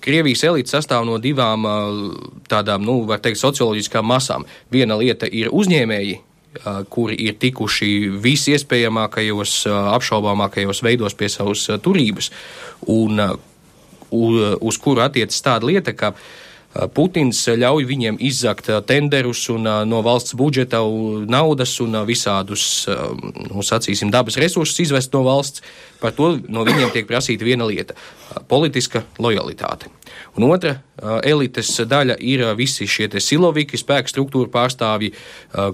Krievijas 0.04 0.44
elite 0.44 0.68
sastāv 0.68 1.08
no 1.08 1.16
divām 1.16 1.64
tādām, 2.52 2.84
nu, 2.84 3.00
var 3.08 3.24
teikt, 3.24 3.40
socioloģiskām 3.40 4.04
masām. 4.04 4.44
Viena 4.70 5.00
lieta 5.00 5.24
ir 5.26 5.48
uzņēmēji, 5.48 6.20
kuri 6.90 7.14
ir 7.28 7.36
tikuši 7.38 8.10
visiespējamākajos, 8.22 9.54
apšaubāmākajos 9.94 10.82
veidos 10.82 11.14
pie 11.14 11.28
savas 11.30 11.62
turības, 11.84 12.30
un 12.90 13.22
uz 14.10 14.78
kuru 14.82 15.04
attiecas 15.04 15.44
tāda 15.46 15.70
lieta, 15.70 15.94
ka 15.94 16.14
Putins 16.94 17.40
ļauj 17.50 17.82
viņiem 17.88 18.18
izzakt 18.22 18.68
tenderus 18.86 19.42
un 19.50 19.66
no 19.90 20.02
valsts 20.06 20.36
budžeta 20.38 20.78
naudas 21.26 21.72
un 21.82 21.98
visādus, 22.06 22.86
nu, 23.50 23.64
sacīsim, 23.66 24.12
dabas 24.14 24.38
resursus 24.38 24.84
izvest 24.86 25.10
no 25.16 25.24
valsts. 25.26 25.64
Par 26.00 26.14
to 26.14 26.36
no 26.48 26.62
viņiem 26.64 26.92
tiek 26.94 27.08
prasīta 27.08 27.44
viena 27.44 27.66
lieta- 27.66 27.96
politiska 28.52 29.02
lojalitāte. 29.18 29.90
Un 30.38 30.46
otra 30.46 30.78
elites 31.24 31.74
daļa 31.80 32.16
ir 32.20 32.54
visi 32.54 32.86
šie 32.86 33.10
siloviki, 33.18 33.76
spēku 33.76 34.06
struktūra 34.06 34.48
pārstāvji, 34.48 35.12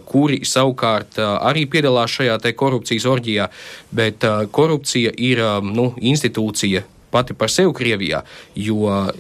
kuri 0.07 0.41
savukārt 0.41 1.21
arī 1.21 1.67
piedalās 1.69 2.09
šajā 2.09 2.57
korupcijas 2.57 3.05
orģijā, 3.05 3.51
bet 3.93 4.21
korupcija 4.51 5.13
ir 5.19 5.39
nu, 5.63 5.95
institūcija 6.01 6.83
pati 7.11 7.35
par 7.35 7.51
sevi 7.51 7.73
Krievijā, 7.73 8.23
jo 8.57 9.11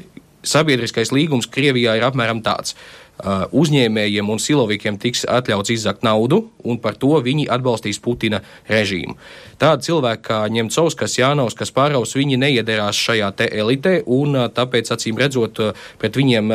sabiedriskais 0.46 1.12
līgums 1.14 1.50
Krievijā 1.50 1.96
ir 1.98 2.06
apmēram 2.06 2.42
tāds. 2.46 2.76
Uh, 3.16 3.46
uzņēmējiem 3.56 4.28
un 4.28 4.40
silovikiem 4.42 4.98
tiks 5.00 5.22
atļauts 5.24 5.72
izzakt 5.72 6.02
naudu, 6.04 6.42
un 6.68 6.76
par 6.76 6.98
to 7.00 7.14
viņi 7.24 7.46
atbalstīs 7.48 7.96
Putina 8.04 8.42
režīmu. 8.68 9.16
Tādi 9.56 9.88
cilvēki 9.88 10.26
kā 10.26 10.42
Ņemcovs, 10.52 10.98
kas 11.00 11.16
Jānaus, 11.16 11.56
kas 11.56 11.72
Pāraus, 11.72 12.12
viņi 12.18 12.36
neiederās 12.42 13.00
šajā 13.00 13.32
elitē, 13.48 14.02
un 14.04 14.36
uh, 14.36 14.50
tāpēc, 14.52 14.92
acīm 14.92 15.16
redzot, 15.16 15.62
uh, 15.64 15.88
pret 15.96 16.20
viņiem 16.20 16.52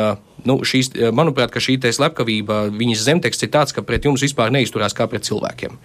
nu, 0.48 0.58
šīs, 0.66 0.92
eh, 0.96 1.10
manuprāt, 1.14 1.52
šī 1.52 1.78
slepkavība, 1.92 2.70
viņas 2.70 3.04
zemteksts 3.06 3.42
ir 3.42 3.50
tāds, 3.50 3.74
ka 3.74 3.82
pret 3.82 4.04
jums 4.04 4.22
vispār 4.22 4.50
neizturās 4.50 4.94
kā 4.94 5.08
pret 5.08 5.22
cilvēkiem. 5.22 5.76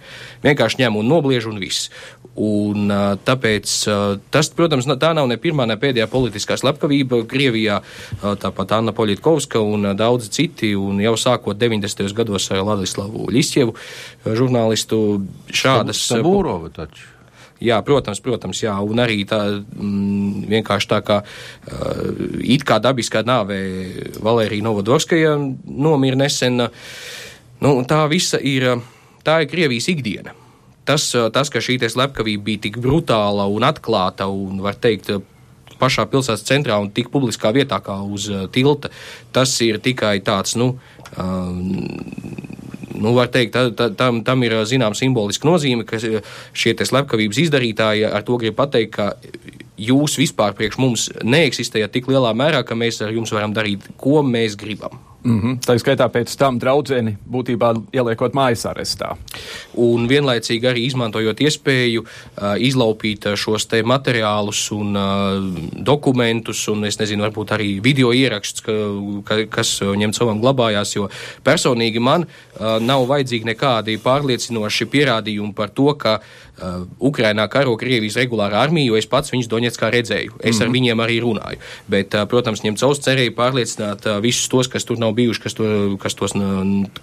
Vienkārši 0.42 0.80
ņem 0.82 0.96
un 0.96 1.08
nobliež 1.08 1.48
un 1.48 1.58
viss. 1.58 1.90
Un, 2.36 2.90
eh, 2.90 3.16
tāpēc 3.24 3.66
eh, 3.88 4.20
tas, 4.30 4.48
protams, 4.48 4.86
tā 4.86 5.14
nav 5.14 5.28
ne 5.28 5.36
pirmā, 5.36 5.66
ne 5.66 5.76
pēdējā 5.76 6.06
politiskā 6.06 6.56
slepkavība 6.58 7.26
Krievijā. 7.26 7.82
Tāpat 8.22 8.72
Anna 8.72 8.92
Poļitkovska 8.92 9.60
un 9.60 9.96
daudzi 9.96 10.30
citi, 10.30 10.74
un 10.76 10.98
jau 10.98 11.14
sākot 11.14 11.58
90. 11.58 12.12
gados 12.14 12.50
ar 12.50 12.64
Ladislavu 12.64 13.28
Ļisķievu 13.30 13.74
žurnālistu 14.24 15.26
šādas. 15.50 16.02
Sabūrova 16.08 16.72
taču. 16.72 17.17
Jā, 17.58 17.80
protams, 17.82 18.20
protams, 18.22 18.60
jā, 18.62 18.74
un 18.86 19.00
arī 19.02 19.24
tā 19.26 19.40
mm, 19.50 20.44
vienkārši 20.50 20.90
tā 20.92 21.00
kā 21.02 21.16
uh, 21.24 22.10
it 22.38 22.62
kā 22.66 22.78
dabiskā 22.82 23.24
nāvē 23.26 23.58
Valērija 24.22 24.66
Novodorskaja 24.66 25.34
nomira 25.66 26.18
nesen. 26.20 26.68
Nu, 27.58 27.72
tā 27.90 28.04
visa 28.10 28.38
ir, 28.38 28.68
tā 29.26 29.40
ir 29.42 29.50
Krievijas 29.50 29.90
ikdiena. 29.90 30.36
Tas, 30.86 31.10
tas, 31.34 31.50
ka 31.52 31.60
šī 31.60 31.76
slepkavība 31.82 32.46
bija 32.46 32.62
tik 32.68 32.78
brutāla 32.80 33.44
un 33.50 33.66
atklāta 33.66 34.30
un, 34.30 34.62
var 34.64 34.78
teikt, 34.78 35.10
pašā 35.78 36.06
pilsētas 36.10 36.46
centrā 36.46 36.78
un 36.80 36.90
tik 36.94 37.10
publiskā 37.12 37.52
vietā 37.54 37.80
kā 37.84 37.98
uz 38.02 38.28
tilta, 38.54 38.90
tas 39.34 39.52
ir 39.64 39.80
tikai 39.82 40.18
tāds, 40.24 40.56
nu, 40.58 40.72
um, 41.18 41.74
nu, 42.98 43.14
var 43.16 43.30
teikt, 43.32 43.54
tā, 43.54 43.68
tā, 43.76 43.88
tam, 43.98 44.22
tam 44.26 44.42
ir 44.46 44.56
zinām 44.68 44.96
simboliska 44.98 45.48
nozīme, 45.48 45.86
ka 45.88 46.00
šie 46.00 46.74
slepkavības 46.76 47.42
izdarītāji 47.46 48.08
ar 48.08 48.26
to 48.26 48.38
grib 48.40 48.58
pateikt, 48.58 48.96
ka 48.96 49.12
jūs 49.78 50.18
vispār 50.18 50.56
priekš 50.58 50.80
mums 50.82 51.08
neeksistējat 51.22 51.94
tik 51.94 52.10
lielā 52.10 52.34
mērā, 52.36 52.64
ka 52.66 52.76
mēs 52.78 53.00
ar 53.04 53.14
jums 53.14 53.32
varam 53.34 53.54
darīt, 53.56 53.86
ko 54.00 54.22
mēs 54.26 54.58
gribam. 54.58 54.98
Mm 55.28 55.40
-hmm. 55.40 55.58
Tā 55.66 55.76
skaitā 55.78 56.08
pēc 56.08 56.36
tam 56.38 56.58
draudzeni 56.58 57.16
būtībā 57.30 57.68
ieliekot 57.92 58.32
mājas 58.32 58.64
arestā. 58.64 59.16
Un 59.74 60.08
vienlaicīgi 60.08 60.64
arī 60.70 60.86
izmantojot 60.86 61.40
iespēju 61.40 62.00
uh, 62.00 62.54
izlaupīt 62.58 63.26
šos 63.36 63.66
te 63.66 63.82
materiālus 63.82 64.72
un 64.72 64.96
uh, 64.96 65.04
dokumentus, 65.84 66.68
un 66.68 66.84
es 66.84 66.98
nezinu, 66.98 67.22
varbūt 67.22 67.52
arī 67.52 67.80
video 67.80 68.12
ierakstus, 68.12 68.60
ka, 68.60 68.72
ka, 69.24 69.34
kas 69.50 69.80
ņemcovam 69.82 70.40
glabājās, 70.40 70.96
jo 70.96 71.08
personīgi 71.44 72.00
man 72.00 72.24
uh, 72.24 72.80
nav 72.80 73.06
vajadzīgi 73.06 73.44
nekādi 73.44 73.98
pārliecinoši 73.98 74.84
pierādījumi 74.84 75.52
par 75.54 75.68
to, 75.68 75.94
ka 75.94 76.20
uh, 76.22 76.86
Ukrainā 76.98 77.48
karo 77.48 77.76
Krievijas 77.76 78.16
regulāra 78.16 78.62
armija, 78.62 78.86
jo 78.86 78.96
es 78.96 79.06
pats 79.06 79.32
viņus 79.32 79.48
Doņetskā 79.48 79.90
redzēju. 79.90 80.32
Es 80.40 80.56
mm 80.56 80.58
-hmm. 80.58 80.62
ar 80.62 80.68
mhm. 80.68 80.74
viņiem 80.74 80.98
arī 81.04 81.20
runāju. 81.20 81.58
Bet, 81.88 82.14
uh, 82.14 82.26
protams, 82.28 82.62
ņemcovs 82.62 83.00
cerēja 83.00 83.30
pārliecināt 83.30 84.06
uh, 84.06 84.22
visus 84.22 84.48
tos, 84.48 84.68
kas 84.68 84.84
tur 84.84 84.98
nav 84.98 85.17
bijuši, 85.18 85.42
kas 85.44 85.56
to, 85.58 85.70
kas 86.02 86.16
tos, 86.18 86.36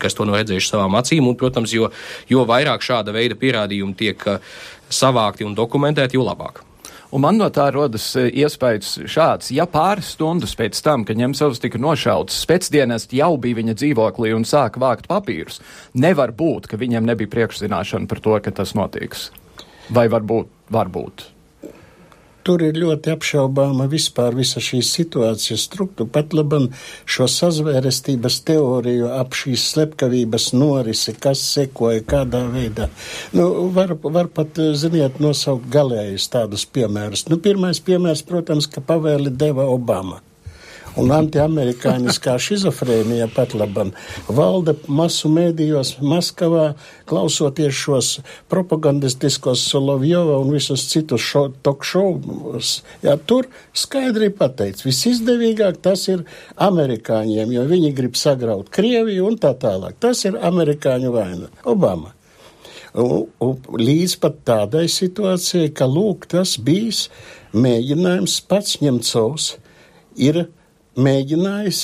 kas 0.01 0.17
to 0.17 0.27
nav 0.27 0.39
redzējuši 0.41 0.71
savām 0.71 0.95
acīm. 0.99 1.27
Un, 1.29 1.37
protams, 1.39 1.73
jo, 1.75 1.91
jo 2.31 2.45
vairāk 2.47 2.85
šāda 2.85 3.15
veida 3.15 3.37
pierādījumi 3.39 3.97
tiek 3.99 4.23
uh, 4.31 4.55
savākti 4.89 5.47
un 5.47 5.57
dokumentēti, 5.57 6.19
jo 6.19 6.25
labāk. 6.27 6.63
Un 7.15 7.21
man 7.23 7.37
no 7.39 7.47
tā 7.53 7.67
rodas 7.75 8.07
uh, 8.17 8.25
iespējas 8.27 8.95
šāds, 9.11 9.51
ja 9.55 9.67
pāris 9.71 10.15
stundas 10.15 10.55
pēc 10.57 10.79
tam, 10.83 11.05
kad 11.07 11.19
ņemsavs 11.19 11.61
tika 11.63 11.79
nošauts, 11.81 12.41
spēcdienas 12.47 13.07
jau 13.15 13.35
bija 13.41 13.61
viņa 13.61 13.77
dzīvoklī 13.77 14.33
un 14.35 14.47
sāka 14.47 14.81
vākt 14.81 15.07
papīrus, 15.11 15.61
nevar 15.93 16.33
būt, 16.35 16.71
ka 16.71 16.81
viņam 16.81 17.07
nebija 17.07 17.31
priekšzināšana 17.35 18.11
par 18.11 18.23
to, 18.25 18.39
ka 18.43 18.55
tas 18.63 18.75
notiks. 18.77 19.29
Vai 19.93 20.09
varbūt, 20.09 20.49
varbūt. 20.73 21.34
Tur 22.45 22.61
ir 22.61 22.77
ļoti 22.77 23.09
apšaubāma 23.09 23.87
vispār 23.89 24.35
visa 24.37 24.61
šī 24.61 24.83
situācijas 24.85 25.63
struktūra. 25.65 26.11
Pat 26.13 26.35
labam 26.37 26.67
šo 27.09 27.25
sazvērestības 27.31 28.37
teoriju 28.45 29.09
ap 29.15 29.33
šīs 29.33 29.63
slepkavības 29.71 30.51
norisi, 30.53 31.15
kas 31.25 31.41
sekoja, 31.55 32.03
kādā 32.05 32.43
veidā. 32.53 32.91
Nu, 33.33 33.49
var, 33.73 33.95
var 34.03 34.29
pat, 34.29 34.61
ziniet, 34.77 35.17
nosaukt 35.23 35.65
galējus 35.73 36.29
tādus 36.37 36.67
piemērus. 36.69 37.25
Nu, 37.33 37.41
pirmais 37.41 37.81
piemērs, 37.81 38.21
protams, 38.29 38.69
ka 38.69 38.85
pavēli 38.93 39.33
deva 39.33 39.65
Obama. 39.73 40.21
Un 40.99 41.11
antiamerikāniskā 41.15 42.35
šizofrēnija 42.41 43.27
pat 43.35 43.55
labam 43.57 43.91
valda 44.27 44.75
masu 44.87 45.29
mēdījos 45.33 45.95
Maskavā, 46.05 46.73
klausoties 47.09 47.75
šos 47.75 48.11
propagandistiskos 48.51 49.65
Solovjova 49.69 50.39
un 50.41 50.53
visus 50.55 50.87
citus 50.91 51.23
šo, 51.25 51.47
tokšovus. 51.65 52.79
Jā, 53.05 53.17
tur 53.17 53.49
skaidri 53.75 54.31
pateicis, 54.35 54.85
visizdevīgāk 54.87 55.81
tas 55.85 56.07
ir 56.11 56.25
amerikāņiem, 56.55 57.55
jo 57.57 57.65
viņi 57.69 57.93
grib 57.95 58.19
sagraut 58.19 58.71
Krieviju 58.73 59.27
un 59.29 59.39
tā 59.41 59.55
tālāk. 59.59 59.99
Tas 59.99 60.23
ir 60.27 60.39
amerikāņu 60.41 61.15
vaina. 61.15 61.51
Obama. 61.67 62.13
Līdz 62.95 64.13
pat 64.23 64.37
tādai 64.47 64.85
situācijai, 64.87 65.73
ka 65.75 65.87
lūk, 65.89 66.29
tas 66.31 66.55
bijis 66.55 67.09
mēģinājums 67.51 68.39
pats 68.47 68.77
Ņemcovs 68.79 69.49
ir 70.15 70.45
mēģinājis 70.95 71.81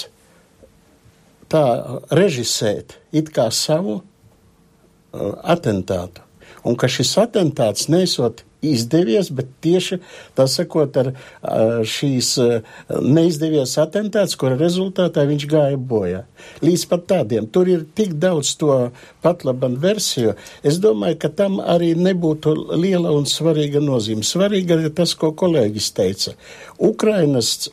tā 1.52 1.66
režisēt 2.16 2.98
it 3.12 3.32
kā 3.36 3.50
savu 3.52 4.00
uh, 4.00 4.06
atentātu. 5.44 6.24
Un 6.68 6.78
ka 6.78 6.88
šis 6.92 7.16
atentāts 7.18 7.90
nesot 7.90 8.44
izdevies, 8.62 9.32
bet 9.34 9.50
tieši 9.66 9.98
tā 10.38 10.46
sakot 10.50 10.98
ar 11.02 11.12
šīs 11.88 12.30
neizdevies 13.02 13.74
atentāts, 13.82 14.38
kura 14.40 14.58
rezultātā 14.60 15.26
viņš 15.30 15.48
gāja 15.50 15.80
bojā. 15.92 16.22
Līdz 16.62 16.86
pat 16.92 17.08
tādiem. 17.10 17.50
Tur 17.50 17.72
ir 17.72 17.86
tik 17.98 18.14
daudz 18.22 18.54
to 18.62 18.92
patlaban 19.26 19.80
versiju. 19.82 20.36
Es 20.62 20.78
domāju, 20.84 21.18
ka 21.24 21.34
tam 21.42 21.60
arī 21.62 21.94
nebūtu 21.98 22.54
liela 22.78 23.14
un 23.18 23.26
svarīga 23.30 23.82
nozīme. 23.84 24.26
Svarīga 24.26 24.78
ir 24.86 24.94
tas, 24.94 25.16
ko 25.18 25.34
kolēģis 25.34 25.92
teica. 25.98 26.38
Ukrainas 26.78 27.70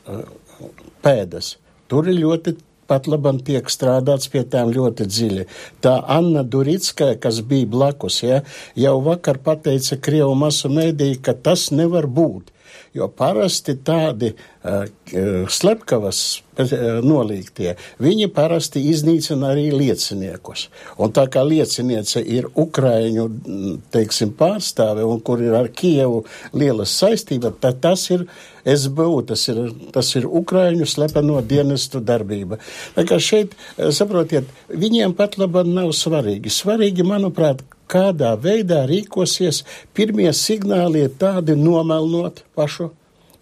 pēdas. 1.05 1.57
Tur 1.89 2.09
ir 2.11 2.21
ļoti 2.21 2.57
pat 2.89 3.07
labam 3.11 3.39
tiek 3.45 3.69
strādāts 3.71 4.31
pie 4.33 4.43
tām 4.49 4.73
ļoti 4.73 5.07
dziļi. 5.09 5.47
Tā 5.85 5.99
Anna 6.17 6.43
Duricka, 6.43 7.13
kas 7.21 7.43
bija 7.45 7.69
blakus, 7.69 8.23
ja, 8.25 8.43
jau 8.77 8.97
vakar 9.05 9.41
pateica 9.45 10.01
Krievu 10.01 10.35
masu 10.39 10.73
mēdī, 10.73 11.13
ka 11.21 11.37
tas 11.37 11.69
nevar 11.75 12.09
būt. 12.09 12.53
Jo 12.97 13.09
parasti 13.13 13.75
tādi 13.85 14.31
uh, 14.33 14.85
slepkavas 15.53 16.21
uh, 16.39 16.73
nolīgtie, 17.05 17.75
viņi 18.03 18.29
parasti 18.35 18.83
iznīcina 18.91 19.53
arī 19.53 19.69
lieciniekus. 19.75 20.67
Un 20.99 21.13
tā 21.17 21.27
kā 21.33 21.45
lieciniece 21.47 22.23
ir 22.25 22.49
Ukraiņu, 22.55 23.29
teiksim, 23.95 24.33
pārstāve 24.39 25.05
un 25.07 25.21
kur 25.25 25.43
ir 25.45 25.57
ar 25.59 25.69
Kievu 25.69 26.25
lielas 26.57 26.97
saistība, 26.97 27.53
tad 27.53 27.83
tas 27.85 28.09
ir 28.15 28.27
SBU, 28.69 29.23
tas 29.31 29.47
ir, 29.53 29.63
tas 29.95 30.11
ir 30.19 30.27
Ukraiņu 30.27 30.89
slepeno 30.89 31.41
dienestu 31.45 32.03
darbība. 32.05 32.59
Tā 32.97 33.05
kā 33.09 33.21
šeit, 33.23 33.57
saprotiet, 33.77 34.49
viņiem 34.69 35.17
pat 35.19 35.39
laba 35.41 35.65
nav 35.67 35.95
svarīgi. 35.97 36.53
Svarīgi, 36.53 37.07
manuprāt, 37.07 37.65
kādā 37.89 38.35
veidā 38.41 38.85
rīkosies, 38.91 39.65
pirmie 39.97 40.31
signāli 40.37 41.07
ir 41.07 41.15
tādi 41.21 41.57
nomelnot 41.59 42.45
pašu 42.57 42.93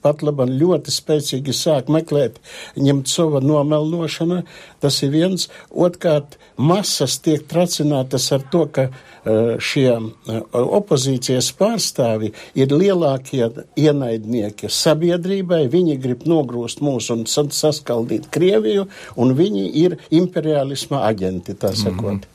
pat 0.06 0.22
labam 0.22 0.54
ļoti 0.54 0.94
spēcīgi 0.94 1.54
sāk 1.56 1.90
meklēt 1.90 2.38
Ņemcova 2.78 3.42
nomelnošana. 3.42 4.42
Tas 4.82 5.00
ir 5.02 5.12
viens. 5.14 5.48
Otkārt, 5.75 6.38
masas 6.56 7.18
tiek 7.25 7.42
tracinātas 7.50 8.28
ar 8.36 8.44
to, 8.52 8.64
ka 8.70 8.86
uh, 8.90 9.56
šie 9.58 9.88
uh, 9.98 10.38
opozīcijas 10.78 11.50
pārstāvi 11.58 12.32
ir 12.58 12.75
lielākie 12.75 13.48
ienaidnieki 13.80 14.70
sabiedrībai. 14.70 15.64
Viņi 15.72 15.98
grib 16.02 16.26
nogrūst 16.30 16.84
mūs 16.86 17.10
un 17.14 17.26
saskaldīt 17.26 18.30
Krieviju, 18.34 18.86
un 19.16 19.34
viņi 19.36 19.66
ir 19.82 19.98
imperialisma 20.14 21.02
aģenti, 21.10 21.58
tā 21.58 21.75
sakot. 21.75 22.12
Mm 22.12 22.22
-hmm. 22.22 22.32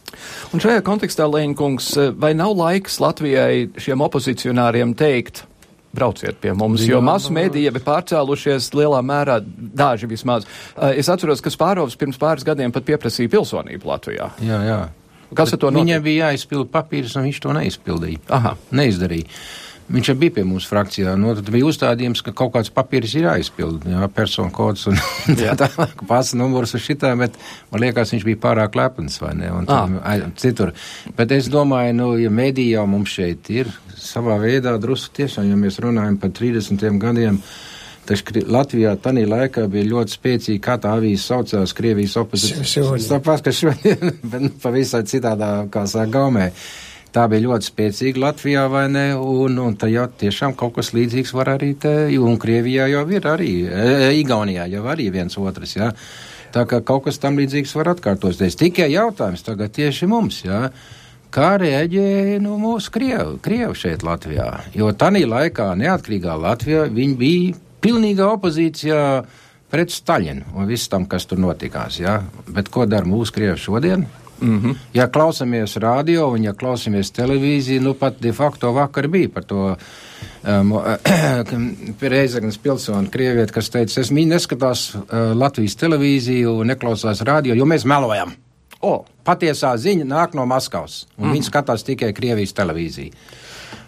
Un 0.51 0.59
šajā 0.59 0.81
kontekstā, 0.81 1.23
Lēņkungs, 1.23 1.93
vai 2.19 2.33
nav 2.33 2.57
laiks 2.57 2.99
Latvijai 2.99 3.69
šiem 3.79 4.01
opozicionāriem 4.01 4.95
teikt, 4.97 5.45
brauciet 5.95 6.39
pie 6.41 6.53
mums, 6.57 6.85
jo 6.87 7.01
masu 7.03 7.33
mēdīja 7.35 7.73
ir 7.73 7.83
pārcēlušies 7.85 8.71
lielā 8.77 9.01
mērā, 9.05 9.39
daži 9.43 10.09
vismaz. 10.11 10.47
Es 10.95 11.11
atceros, 11.11 11.43
ka 11.43 11.53
Spārovs 11.53 11.97
pirms 11.99 12.19
pāris 12.21 12.47
gadiem 12.47 12.73
pat 12.73 12.87
pieprasīja 12.87 13.31
pilsonību 13.31 13.91
Latvijā. 13.91 14.31
Jā, 14.43 14.61
jā. 14.67 14.81
Kas 15.35 15.53
ar 15.55 15.61
to 15.61 15.71
notika? 15.71 15.85
Viņam 15.85 16.05
bija 16.05 16.29
jāizpild 16.29 16.71
papīrs, 16.71 17.15
un 17.15 17.27
viņš 17.27 17.43
to 17.43 17.53
neizpildīja. 17.55 18.23
Aha. 18.35 18.55
Neizdarīja. 18.75 19.27
Viņš 19.91 20.07
jau 20.07 20.15
bija 20.19 20.35
pie 20.37 20.43
mums 20.47 20.65
frakcijā. 20.69 21.13
No, 21.19 21.33
tad 21.35 21.49
bija 21.51 21.67
uzstādījums, 21.67 22.21
ka 22.23 22.31
kaut 22.35 22.53
kāds 22.53 22.71
papīrs 22.71 23.15
ir 23.17 23.25
jāizpild, 23.27 23.87
jā, 23.91 24.07
personu 24.15 24.53
kods 24.55 24.87
un 24.91 24.95
jā. 25.41 25.55
tā 25.59 25.67
tālāk, 25.67 26.05
pasa 26.07 26.39
numurs 26.39 26.75
un 26.77 26.83
šitā, 26.83 27.11
bet 27.19 27.35
man 27.73 27.83
liekas, 27.83 28.13
viņš 28.15 28.27
bija 28.27 28.39
pārāk 28.45 28.77
lepns 28.79 29.19
vai 29.23 29.33
ne, 29.39 29.51
un 29.51 29.67
tur, 29.67 29.97
citur. 30.39 30.73
Bet 31.17 31.33
es 31.35 31.51
domāju, 31.51 31.97
nu, 31.97 32.11
ja 32.21 32.31
mediji 32.31 32.77
jau 32.77 32.85
mums 32.87 33.11
šeit 33.17 33.51
ir, 33.51 33.71
savā 34.01 34.37
veidā 34.41 34.75
drusku 34.81 35.15
tiešām, 35.21 35.49
ja 35.49 35.59
mēs 35.59 35.79
runājam 35.83 36.17
par 36.21 36.33
30 36.37 36.99
gadiem, 37.01 37.41
Taču 38.01 38.41
Latvijā 38.49 38.95
tajā 38.97 39.27
laikā 39.29 39.67
bija 39.69 39.85
ļoti 39.91 40.15
spēcīga, 40.15 40.61
kā 40.65 40.77
tā 40.81 40.95
avīze 40.97 41.21
saucās, 41.21 41.73
Krievijas 41.77 42.17
opozīcija. 42.17 42.95
Tāpat, 43.11 43.43
ka 43.45 43.53
šodien, 43.53 44.15
bet 44.31 44.47
pavisam 44.63 45.05
citādā, 45.07 45.51
kā 45.71 45.85
saka, 45.89 46.09
gaumē. 46.17 46.47
Tā 47.11 47.25
bija 47.29 47.43
ļoti 47.43 47.67
spēcīga 47.67 48.23
Latvijā, 48.23 48.65
vai 48.71 48.85
ne? 48.89 49.05
Un, 49.19 49.57
un 49.59 49.75
tā 49.77 49.89
jau 49.91 50.07
tiešām 50.23 50.55
kaut 50.57 50.77
kas 50.79 50.93
līdzīgs 50.95 51.33
var 51.35 51.53
arī 51.57 51.73
te, 51.79 51.93
un 52.17 52.39
Krievijā 52.41 52.87
jau 52.89 53.03
ir 53.11 53.27
arī, 53.27 53.51
e, 53.67 53.87
e 54.07 54.11
Igaunijā 54.21 54.69
jau 54.71 54.85
arī 54.89 55.09
viens 55.13 55.37
otrs, 55.37 55.75
jā. 55.75 55.91
Tā 56.55 56.63
kā 56.67 56.81
kaut 56.87 57.05
kas 57.05 57.19
tam 57.21 57.37
līdzīgs 57.39 57.75
var 57.77 57.93
atkārtoties. 57.93 58.57
Tikai 58.59 58.89
jautājums 58.95 59.43
tagad 59.45 59.75
tieši 59.75 60.09
mums, 60.09 60.41
jā. 60.47 60.69
Kā 61.31 61.53
reaģēja 61.61 62.41
nu, 62.43 62.57
mūsu 62.59 62.91
krievi, 62.91 63.37
krievi 63.43 63.77
šeit 63.79 64.01
Latvijā? 64.03 64.49
Jo 64.75 64.89
tanī 64.91 65.21
laikā 65.23 65.69
neatkarīgā 65.79 66.33
Latvijā 66.35 66.89
viņi 66.91 67.15
bija 67.15 67.53
pilnīgā 67.83 68.27
opozīcijā 68.33 69.03
pret 69.71 69.95
Staļinu 69.95 70.57
un 70.59 70.67
viss 70.67 70.91
tam, 70.91 71.05
kas 71.07 71.29
tur 71.29 71.39
notikās, 71.39 72.01
jā. 72.03 72.17
Bet 72.51 72.67
ko 72.73 72.83
dara 72.83 73.07
mūsu 73.07 73.37
krievi 73.37 73.55
šodien? 73.55 74.05
Mm 74.41 74.59
-hmm. 74.59 74.75
Ja 74.93 75.07
klausāmies 75.07 75.77
radio 75.79 76.27
un 76.33 76.43
ja 76.43 76.51
klausāmies 76.51 77.13
televīziju, 77.15 77.81
nu 77.81 77.93
pat 77.93 78.19
de 78.19 78.33
facto 78.33 78.71
vakar 78.71 79.07
bija 79.07 79.29
par 79.29 79.43
to 79.43 79.75
um, 80.47 80.73
Reizeknas 82.01 82.57
pilsoni, 82.57 83.09
krievieti, 83.09 83.53
kas 83.53 83.69
teica, 83.69 84.01
es 84.01 84.11
viņi 84.11 84.27
neskatās 84.27 84.95
uh, 84.95 85.03
Latvijas 85.35 85.75
televīziju 85.75 86.59
un 86.59 86.67
neklausās 86.67 87.21
radio, 87.21 87.55
jo 87.55 87.65
mēs 87.65 87.85
melojam. 87.85 88.33
O, 88.81 88.95
patiesā 89.27 89.75
ziņa 89.77 90.07
nāk 90.09 90.35
no 90.37 90.47
Maskavas, 90.49 91.05
un 91.17 91.27
mm. 91.27 91.37
viņi 91.37 91.47
skatās 91.47 91.85
tikai 91.87 92.11
Krievijas 92.17 92.55
televīziju. 92.57 93.13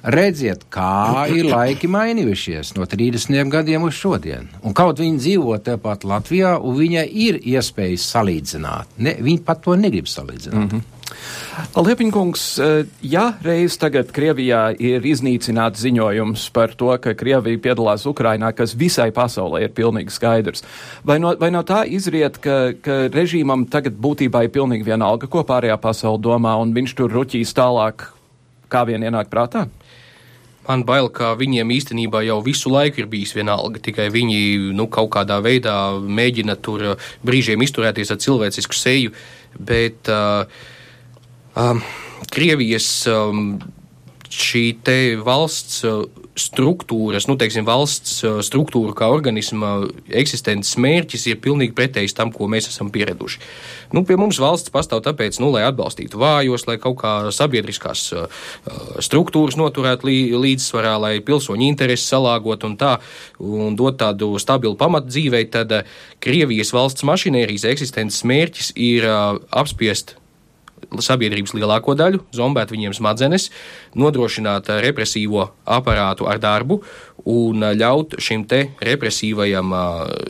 Redziet, 0.04 0.66
kā 0.72 1.24
ir 1.32 1.48
laiki 1.48 1.88
mainījušies 1.88 2.74
no 2.76 2.84
30 2.90 3.52
gadiem 3.52 3.86
uz 3.88 3.96
šodien. 3.96 4.50
Un 4.64 4.76
kaut 4.76 5.00
viņi 5.00 5.22
dzīvo 5.22 5.56
tepat 5.64 6.04
Latvijā, 6.04 6.58
un 6.60 6.76
viņai 6.76 7.06
ir 7.08 7.40
iespējas 7.40 8.10
salīdzināt. 8.12 8.98
Ne, 9.00 9.16
viņi 9.24 9.44
pat 9.48 9.64
to 9.64 9.78
negrib 9.80 10.10
salīdzināt. 10.12 10.60
Mm 10.60 10.70
-hmm. 10.70 10.93
Liepiņkungs, 11.78 12.44
eh, 12.60 12.86
ja 13.02 13.26
reiz 13.44 13.78
tagad 13.82 14.12
Krievijā 14.16 14.76
ir 14.80 15.06
iznīcināts 15.06 15.84
ziņojums 15.84 16.48
par 16.54 16.74
to, 16.78 16.92
ka 16.98 17.14
Krievija 17.18 17.62
piedalās 17.62 18.08
Ukrainā, 18.10 18.54
kas 18.56 18.76
visai 18.78 19.12
pasaulē 19.12 19.64
ir 19.64 19.76
pilnīgi 19.76 20.14
skaidrs, 20.14 20.64
vai 21.04 21.20
no, 21.20 21.36
vai 21.40 21.52
no 21.52 21.64
tā 21.64 21.84
izriet, 21.86 22.40
ka, 22.42 22.74
ka 22.82 23.08
režīmam 23.14 23.68
tagad 23.70 23.94
būtībā 23.94 24.46
ir 24.46 24.54
pilnīgi 24.54 24.88
vienalga, 24.88 25.28
ko 25.28 25.44
pārējā 25.44 25.78
pasaule 25.78 26.22
domā, 26.22 26.56
un 26.62 26.74
viņš 26.74 26.98
tur 26.98 27.14
ruķīs 27.14 27.54
tālāk, 27.54 28.10
kā 28.70 28.86
vien 28.90 29.04
ienāk 29.06 29.30
prātā? 29.30 29.68
Man 30.64 30.86
bail, 30.88 31.10
ka 31.12 31.34
viņiem 31.36 31.74
īstenībā 31.76 32.22
jau 32.24 32.38
visu 32.44 32.72
laiku 32.72 33.04
ir 33.04 33.10
bijis 33.12 33.34
vienalga, 33.36 33.82
tikai 33.84 34.08
viņi 34.14 34.72
nu, 34.78 34.88
kaut 34.88 35.12
kādā 35.12 35.42
veidā 35.44 35.76
mēģina 36.00 36.56
tur 36.64 36.94
brīžiem 37.28 37.66
izturēties 37.66 38.14
ar 38.16 38.22
cilvēcisku 38.24 38.78
seju, 38.78 39.12
bet 39.60 40.08
uh, 40.08 40.48
um, 41.56 41.82
Krievijas 42.34 42.90
um, 43.12 43.60
šī 44.34 44.74
valsts 45.22 45.84
uh, 45.86 46.06
struktūras, 46.34 47.28
nu, 47.30 47.36
teiksim, 47.38 47.66
valsts 47.68 48.24
uh, 48.26 48.40
struktūra 48.42 48.96
kā 48.98 49.10
organisma 49.14 49.84
eksistences 50.10 50.80
mērķis 50.82 51.28
ir 51.30 51.42
pilnīgi 51.44 51.76
pretējs 51.78 52.16
tam, 52.18 52.32
ko 52.34 52.48
mēs 52.50 52.72
esam 52.72 52.90
pieraduši. 52.94 53.42
Nu, 53.94 54.02
pie 54.08 54.18
mums 54.18 54.40
valsts 54.42 54.74
pastāv 54.74 55.04
tāpēc, 55.06 55.38
nu, 55.44 55.52
lai 55.54 55.66
atbalstītu 55.68 56.18
vājos, 56.18 56.66
lai 56.66 56.80
kaut 56.82 56.98
kā 57.04 57.14
sabiedriskās 57.36 58.08
uh, 58.18 58.42
struktūras 58.98 59.60
noturētu 59.60 60.10
lī, 60.10 60.18
līdzsvarā, 60.34 60.96
lai 61.04 61.14
pilsoņu 61.26 61.70
intereses 61.70 62.10
salāgot 62.10 62.66
un 62.66 62.78
tā, 62.82 62.96
un 63.38 63.78
dot 63.78 64.02
tādu 64.02 64.34
stabilu 64.42 64.78
pamatu 64.80 65.14
dzīvei, 65.14 65.46
tad 65.54 65.84
Krievijas 66.24 66.74
valsts 66.74 67.06
mašinērijas 67.06 67.70
eksistences 67.70 68.26
mērķis 68.26 68.74
ir 68.82 69.06
apspiest 69.54 70.18
sabiedrības 71.04 71.56
lielāko 71.58 71.96
daļu, 72.00 72.22
zombēt 72.36 72.74
viņiem 72.74 72.96
smadzenes, 72.98 73.50
nodrošināt 74.00 74.72
represīvo 74.84 75.50
aparātu 75.66 76.28
ar 76.30 76.42
darbu 76.44 76.82
un 77.30 77.66
ļaut 77.78 78.18
šim 78.22 78.46
te 78.50 78.66
represīvajam 78.84 79.74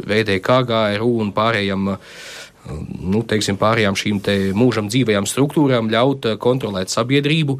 VDK, 0.07 0.59
GRU 0.69 1.11
un 1.23 1.33
pārējiem 1.35 1.91
nu, 3.03 3.23
teiksim, 3.27 3.57
pārējām 3.59 3.97
šīm 3.99 4.21
te 4.23 4.35
mūžam 4.55 4.87
dzīvajām 4.91 5.27
struktūrām 5.27 5.89
ļaut 5.91 6.29
kontrolēt 6.43 6.93
sabiedrību 6.93 7.57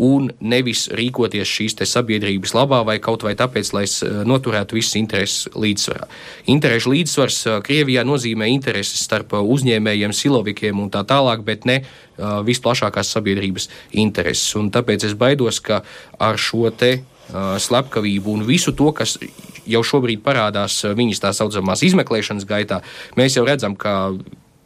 un 0.00 0.30
nevis 0.40 0.86
rīkoties 0.94 1.48
šīs 1.48 1.76
sabiedrības 1.88 2.54
labā 2.56 2.82
vai 2.86 2.98
kaut 3.02 3.24
vai 3.26 3.34
tāpēc, 3.38 3.72
lai 3.76 3.84
noturētu 4.28 4.78
visas 4.78 4.96
intereses 5.00 5.48
līdzsvarā. 5.54 6.08
Interešu 6.52 6.92
līdzsvars 6.94 7.38
Krievijā 7.66 8.04
nozīmē 8.06 8.48
intereses 8.52 9.02
starp 9.04 9.34
uzņēmējiem, 9.40 10.12
silovikiem 10.16 10.80
un 10.80 10.90
tā 10.92 11.04
tālāk, 11.08 11.44
bet 11.44 11.66
ne 11.68 11.82
visplašākās 12.18 13.14
sabiedrības 13.16 13.68
intereses. 13.92 14.54
Un 14.58 14.70
tāpēc 14.74 15.08
es 15.08 15.16
baidos, 15.18 15.60
ka 15.64 15.82
ar 16.18 16.38
šo 16.38 16.70
te 16.70 17.02
slepkavību 17.32 18.36
un 18.36 18.46
visu 18.46 18.74
to, 18.76 18.90
kas 18.92 19.16
jau 19.64 19.82
šobrīd 19.86 20.20
parādās 20.24 20.82
viņas 20.84 21.22
tā 21.22 21.30
saucamās 21.36 21.84
izmeklēšanas 21.86 22.46
gaitā, 22.48 22.82
mēs 23.16 23.38
jau 23.38 23.46
redzam, 23.48 23.76
ka 23.78 24.12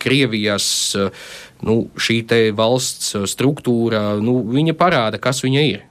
Krievijas 0.06 0.94
nu, 1.62 1.86
šī 1.96 2.22
valsts 2.56 3.14
struktūra, 3.30 4.18
nu, 4.20 4.40
parāda, 4.76 5.20
kas 5.22 5.44
viņa 5.44 5.68
ir. 5.72 5.84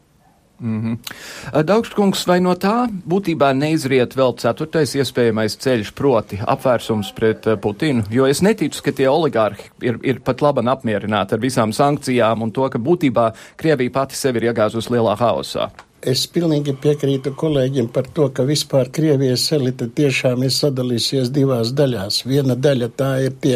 Mm 0.60 0.82
-hmm. 0.82 1.64
Daugstkungs, 1.64 2.28
vai 2.28 2.40
no 2.40 2.54
tā 2.54 2.88
būtībā 3.08 3.54
neizriet 3.54 4.16
vēl 4.16 4.38
ceturtais 4.38 4.96
iespējamais 4.96 5.58
ceļš, 5.58 5.92
proti 5.92 6.40
apvērsums 6.48 7.12
pret 7.16 7.44
Putinu? 7.62 8.04
Jo 8.10 8.26
es 8.26 8.42
neticu, 8.42 8.84
ka 8.84 8.92
tie 8.92 9.10
oligārhi 9.10 9.64
ir, 9.82 10.00
ir 10.04 10.20
pat 10.20 10.42
labi 10.42 10.62
apmierināti 10.62 11.34
ar 11.34 11.40
visām 11.40 11.74
sankcijām 11.74 12.42
un 12.42 12.52
to, 12.52 12.70
ka 12.70 12.80
būtībā 12.80 13.34
Krievija 13.56 13.92
pati 13.92 14.16
sevi 14.16 14.38
ir 14.38 14.44
iegāzusi 14.44 14.90
lielā 14.90 15.18
haosā. 15.18 15.70
Es 16.06 16.28
pilnīgi 16.30 16.76
piekrītu 16.78 17.32
kolēģiem 17.34 17.88
par 17.94 18.06
to, 18.14 18.28
ka 18.30 18.44
vispār 18.46 18.92
Krievijas 18.94 19.48
elite 19.56 19.88
tiešām 19.98 20.44
ir 20.46 20.52
sadalījusies 20.54 21.32
divās 21.34 21.72
daļās. 21.74 22.20
Viena 22.30 22.54
daļa 22.54 22.90
tā 23.00 23.08
ir 23.26 23.34
tie 23.42 23.56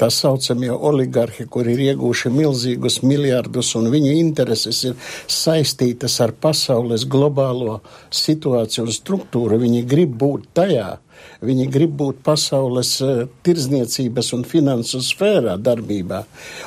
tā 0.00 0.08
saucamie 0.08 0.70
oligarhi, 0.72 1.44
kuri 1.44 1.74
ir 1.74 1.82
iegūši 1.90 2.32
milzīgus 2.32 3.02
miljardus 3.04 3.74
un 3.76 3.90
viņu 3.92 4.14
intereses 4.16 4.80
ir 4.88 5.12
saistītas 5.28 6.16
ar 6.24 6.32
pasaules 6.32 7.04
globālo 7.04 7.82
situāciju 8.08 8.86
un 8.86 8.96
struktūru. 8.96 9.60
Viņi 9.60 9.84
grib 9.92 10.16
būt 10.24 10.48
tajā 10.56 10.88
Viņi 11.44 11.66
grib 11.72 11.94
būt 12.00 12.20
pasaules 12.26 12.92
uh, 13.04 13.24
tirzniecības 13.46 14.32
un 14.36 14.44
finansu 14.48 15.00
sfērā 15.04 15.56
darbībā, 15.60 16.22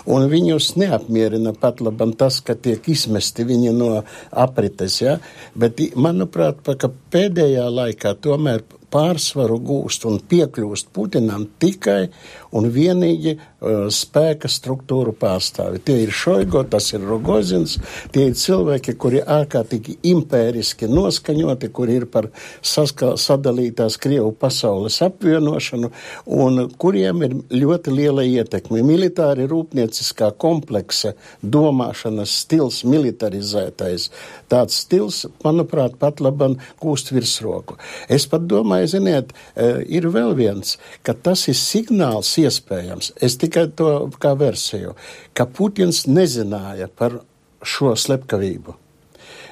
un 0.09 0.27
viņus 0.31 0.73
neapmierina 0.81 1.53
pat 1.57 1.83
labam 1.85 2.15
tas, 2.17 2.39
ka 2.41 2.55
tiek 2.57 2.87
izmesti 2.89 3.45
viņi 3.49 3.73
no 3.77 3.91
aprites, 4.31 5.01
ja? 5.03 5.19
bet, 5.55 5.81
manuprāt, 5.95 6.63
ka 6.79 6.89
pēdējā 7.13 7.67
laikā 7.69 8.15
tomēr 8.23 8.65
pārsvaru 8.93 9.57
gūst 9.63 10.05
un 10.09 10.19
piekļūst 10.29 10.91
Putinam 10.93 11.47
tikai 11.59 12.11
un 12.53 12.69
vienīgi 12.73 13.33
uh, 13.35 13.87
spēka 13.93 14.49
struktūru 14.51 15.15
pārstāvi. 15.17 15.81
Tie 15.85 15.97
ir 16.05 16.13
Šoigo, 16.13 16.61
tas 16.69 16.91
ir 16.93 17.05
Rogozins, 17.07 17.79
tie 18.13 18.27
ir 18.29 18.37
cilvēki, 18.37 18.95
kuri 19.01 19.23
ārkārtīgi 19.23 19.97
impēriski 20.13 20.89
noskaņoti, 20.91 21.71
kuri 21.73 21.97
ir 22.01 22.07
par 22.13 22.29
saska, 22.61 23.13
sadalītās 23.19 23.97
Krievu 24.01 24.33
pasaules 24.37 24.99
apvienošanu 25.05 25.89
un 26.37 26.67
kuriem 26.77 27.25
ir 27.25 27.35
ļoti 27.63 27.95
liela 27.95 28.25
ietekme. 28.27 28.83
Militāri 28.85 29.47
rūpnieciskā 29.49 30.33
kompleksa 30.37 31.15
domāšanas 31.41 32.33
stils, 32.43 32.83
militarizētais, 32.87 34.09
tāds 34.51 34.77
stils, 34.83 35.23
manuprāt, 35.45 35.97
pat 36.01 36.21
labam 36.23 36.59
gūst 36.81 37.13
virsroku. 37.13 37.77
Es 38.11 38.27
pat 38.29 38.45
domāju, 38.49 38.82
vai 38.83 38.91
ziniet, 38.91 39.33
e, 39.55 39.69
ir 39.95 40.07
vēl 40.11 40.35
viens, 40.37 40.77
ka 41.03 41.15
tas 41.15 41.47
ir 41.47 41.57
signāls 41.57 42.35
iespējams. 42.41 43.13
Es 43.23 43.37
tikai 43.41 43.69
to 43.77 43.91
kā 44.19 44.35
versiju, 44.39 44.97
ka 45.33 45.47
Putins 45.47 46.03
nezināja 46.07 46.89
par 46.91 47.21
šo 47.63 47.95
slepkavību 47.95 48.75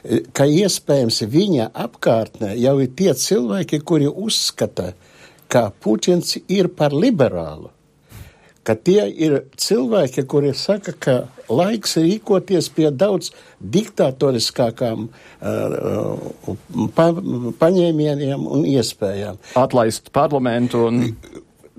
e, 0.04 0.24
ka 0.36 0.46
iespējams 0.46 1.24
viņa 1.32 1.72
apkārtnē 1.88 2.56
jau 2.60 2.80
ir 2.84 2.92
tie 2.98 3.14
cilvēki, 3.16 3.84
kuri 3.88 4.10
uzskata, 4.12 4.92
ka 5.52 5.70
Putins 5.84 6.38
ir 6.48 6.72
par 6.76 6.96
liberālu 6.96 7.72
ka 8.68 8.76
tie 8.78 9.06
ir 9.10 9.38
cilvēki, 9.60 10.26
kuri 10.30 10.54
saka, 10.58 10.94
ka 10.94 11.16
laiks 11.52 11.98
rīkoties 12.00 12.70
pie 12.76 12.90
daudz 12.94 13.32
diktatoriskākām 13.60 15.08
uh, 15.10 16.18
pa, 16.96 17.08
paņēmieniem 17.62 18.46
un 18.46 18.66
iespējām. 18.70 19.40
Atlaist 19.60 20.12
parlamentu 20.16 20.86
un 20.90 21.06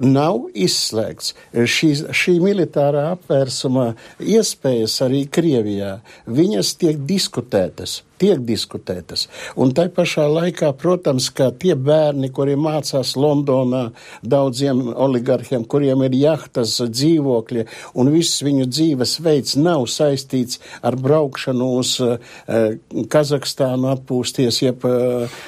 nav 0.03 0.49
izslēgts. 0.55 1.35
Šī, 1.53 1.92
šī 2.16 2.38
militārā 2.42 3.11
apvērsuma 3.14 3.92
iespējas 4.18 4.99
arī 5.07 5.27
Krievijā, 5.31 5.99
viņas 6.27 6.77
tiek 6.81 7.05
diskutētas 7.09 8.01
tiek 8.23 8.43
diskutētas. 8.47 9.27
Un 9.59 9.73
tai 9.75 9.89
pašā 9.93 10.29
laikā, 10.31 10.71
protams, 10.79 11.29
ka 11.35 11.51
tie 11.51 11.75
bērni, 11.75 12.31
kuri 12.35 12.55
mācās 12.61 13.15
Londonā, 13.19 13.89
daudziem 14.23 14.85
oligarhiem, 14.93 15.65
kuriem 15.67 16.05
ir 16.07 16.17
jahtas, 16.21 16.77
dzīvokļi, 16.87 17.67
un 17.99 18.11
viss 18.15 18.43
viņu 18.47 18.69
dzīves 18.71 19.17
veids 19.25 19.57
nav 19.59 19.89
saistīts 19.91 20.61
ar 20.87 20.97
braukšanu 21.01 21.69
uz 21.81 21.97
uh, 22.05 22.17
Kazahstānu 23.13 23.91
atpūsties, 23.93 24.61
jeb, 24.63 24.87
uh, 24.87 25.43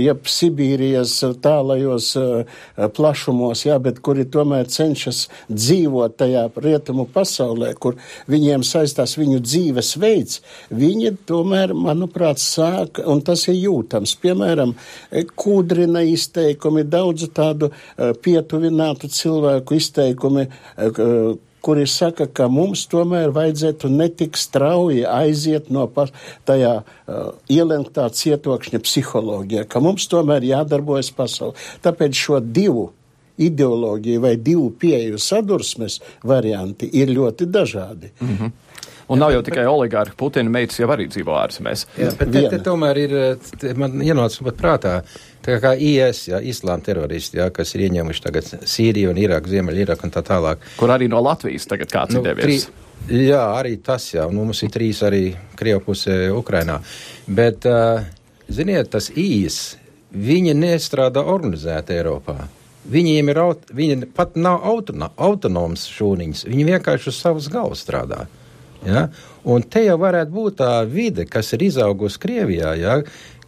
jeb 0.00 0.26
Sibīrijas 0.28 1.20
tālajos 1.44 2.10
uh, 2.18 2.58
plašumos, 2.98 3.64
jā, 3.68 3.78
bet 3.82 4.02
kuri 4.04 4.26
tomēr 4.26 4.68
cenšas 4.72 5.26
dzīvot 5.52 6.18
tajā 6.18 6.48
rietumu 6.58 7.06
pasaulē, 7.14 7.74
kur 7.78 7.98
viņiem 8.30 8.66
saistās 8.66 9.14
viņu 9.20 9.40
dzīves 9.44 9.94
veids, 10.02 10.42
viņi 10.74 11.14
tomēr, 11.28 11.76
manuprāt, 11.76 12.07
manuprāt, 12.08 12.38
sāk, 12.40 12.98
un 13.06 13.20
tas 13.20 13.46
ir 13.48 13.54
jūtams. 13.54 14.16
Piemēram, 14.20 14.74
kūdrina 15.36 16.02
izteikumi, 16.02 16.84
daudzu 16.84 17.28
tādu 17.28 17.70
uh, 17.70 18.14
pietuvinātu 18.14 19.08
cilvēku 19.08 19.76
izteikumi, 19.76 20.48
uh, 20.48 21.36
kuri 21.60 21.86
saka, 21.86 22.26
ka 22.26 22.48
mums 22.48 22.86
tomēr 22.88 23.30
vajadzētu 23.30 23.88
netik 23.90 24.36
strauji 24.36 25.04
aiziet 25.04 25.70
no 25.70 25.88
tajā 26.44 26.82
uh, 26.82 27.32
ielenktā 27.50 28.08
cietokšņa 28.08 28.80
psiholoģijā, 28.80 29.66
ka 29.68 29.80
mums 29.80 30.08
tomēr 30.08 30.42
jādarbojas 30.44 31.10
pasaulē. 31.12 31.54
Tāpēc 31.82 32.14
šo 32.14 32.40
divu 32.40 32.92
ideoloģiju 33.38 34.20
vai 34.20 34.36
divu 34.36 34.72
pieeju 34.74 35.18
sadursmes 35.22 36.00
varianti 36.26 36.88
ir 36.98 37.12
ļoti 37.14 37.46
dažādi. 37.46 38.10
Mm 38.20 38.36
-hmm. 38.36 38.50
Un 39.08 39.22
nav 39.22 39.32
jau 39.32 39.40
tikai 39.44 39.64
oligārhi, 39.64 40.12
Putina 40.20 40.52
meitas 40.52 40.76
jau 40.80 40.88
arī 40.92 41.06
dzīvo 41.08 41.32
ārzemēs. 41.40 41.86
Jā, 41.96 42.10
bet 42.18 42.32
te, 42.34 42.42
te 42.52 42.58
tomēr 42.64 42.98
ir, 43.00 43.14
te, 43.56 43.72
man 43.80 44.02
ienāca 44.04 44.44
pat 44.50 44.58
prātā, 44.58 44.92
tā 45.44 45.56
kā 45.62 45.72
IS, 45.72 46.26
jā, 46.28 46.42
islāma 46.52 46.84
teroristi, 46.84 47.40
jā, 47.40 47.46
kas 47.54 47.72
ir 47.72 47.86
ieņēmuši 47.86 48.24
tagad 48.26 48.50
Sīriju 48.68 49.14
un 49.14 49.22
Irāku, 49.22 49.48
Ziemeļ 49.54 49.80
Irāku 49.86 50.04
un 50.04 50.12
tā 50.12 50.20
tālāk. 50.28 50.66
Kur 50.76 50.92
arī 50.92 51.08
no 51.08 51.22
Latvijas 51.24 51.64
tagad 51.70 51.94
kāds 51.94 52.18
nu, 52.18 52.20
ir 52.20 52.28
devies. 52.28 52.68
Tri, 52.68 53.22
jā, 53.30 53.40
arī 53.56 53.78
tas, 53.84 54.10
jā, 54.12 54.26
nu, 54.28 54.44
mums 54.50 54.60
ir 54.66 54.74
trīs 54.74 55.00
arī 55.08 55.22
Krievu 55.56 55.86
pusē 55.88 56.18
Ukrainā. 56.36 56.76
Bet, 57.24 57.64
uh, 57.64 58.04
ziniet, 58.52 58.92
tas 58.92 59.08
IS, 59.16 59.78
viņi 60.12 60.52
nestrādā 60.58 61.24
organizēti 61.24 61.96
Eiropā. 61.96 62.42
Viņiem 62.88 63.32
ir, 63.32 63.40
viņi 63.76 64.10
pat 64.16 64.36
nav 64.40 64.62
autono, 64.68 65.10
autonoms 65.16 65.88
šūniņas, 65.92 66.44
viņi 66.48 66.68
vienkārši 66.70 67.10
uz 67.10 67.18
savas 67.20 67.48
galvas 67.52 67.82
strādā. 67.84 68.26
Ja? 68.86 69.08
Un 69.48 69.64
te 69.64 69.82
jau 69.86 69.96
varētu 70.00 70.34
būt 70.34 70.58
tā 70.60 70.72
vide, 70.88 71.26
kas 71.28 71.52
ir 71.56 71.64
izaugusi 71.68 72.20
Krievijā, 72.22 72.74
ja? 72.78 72.98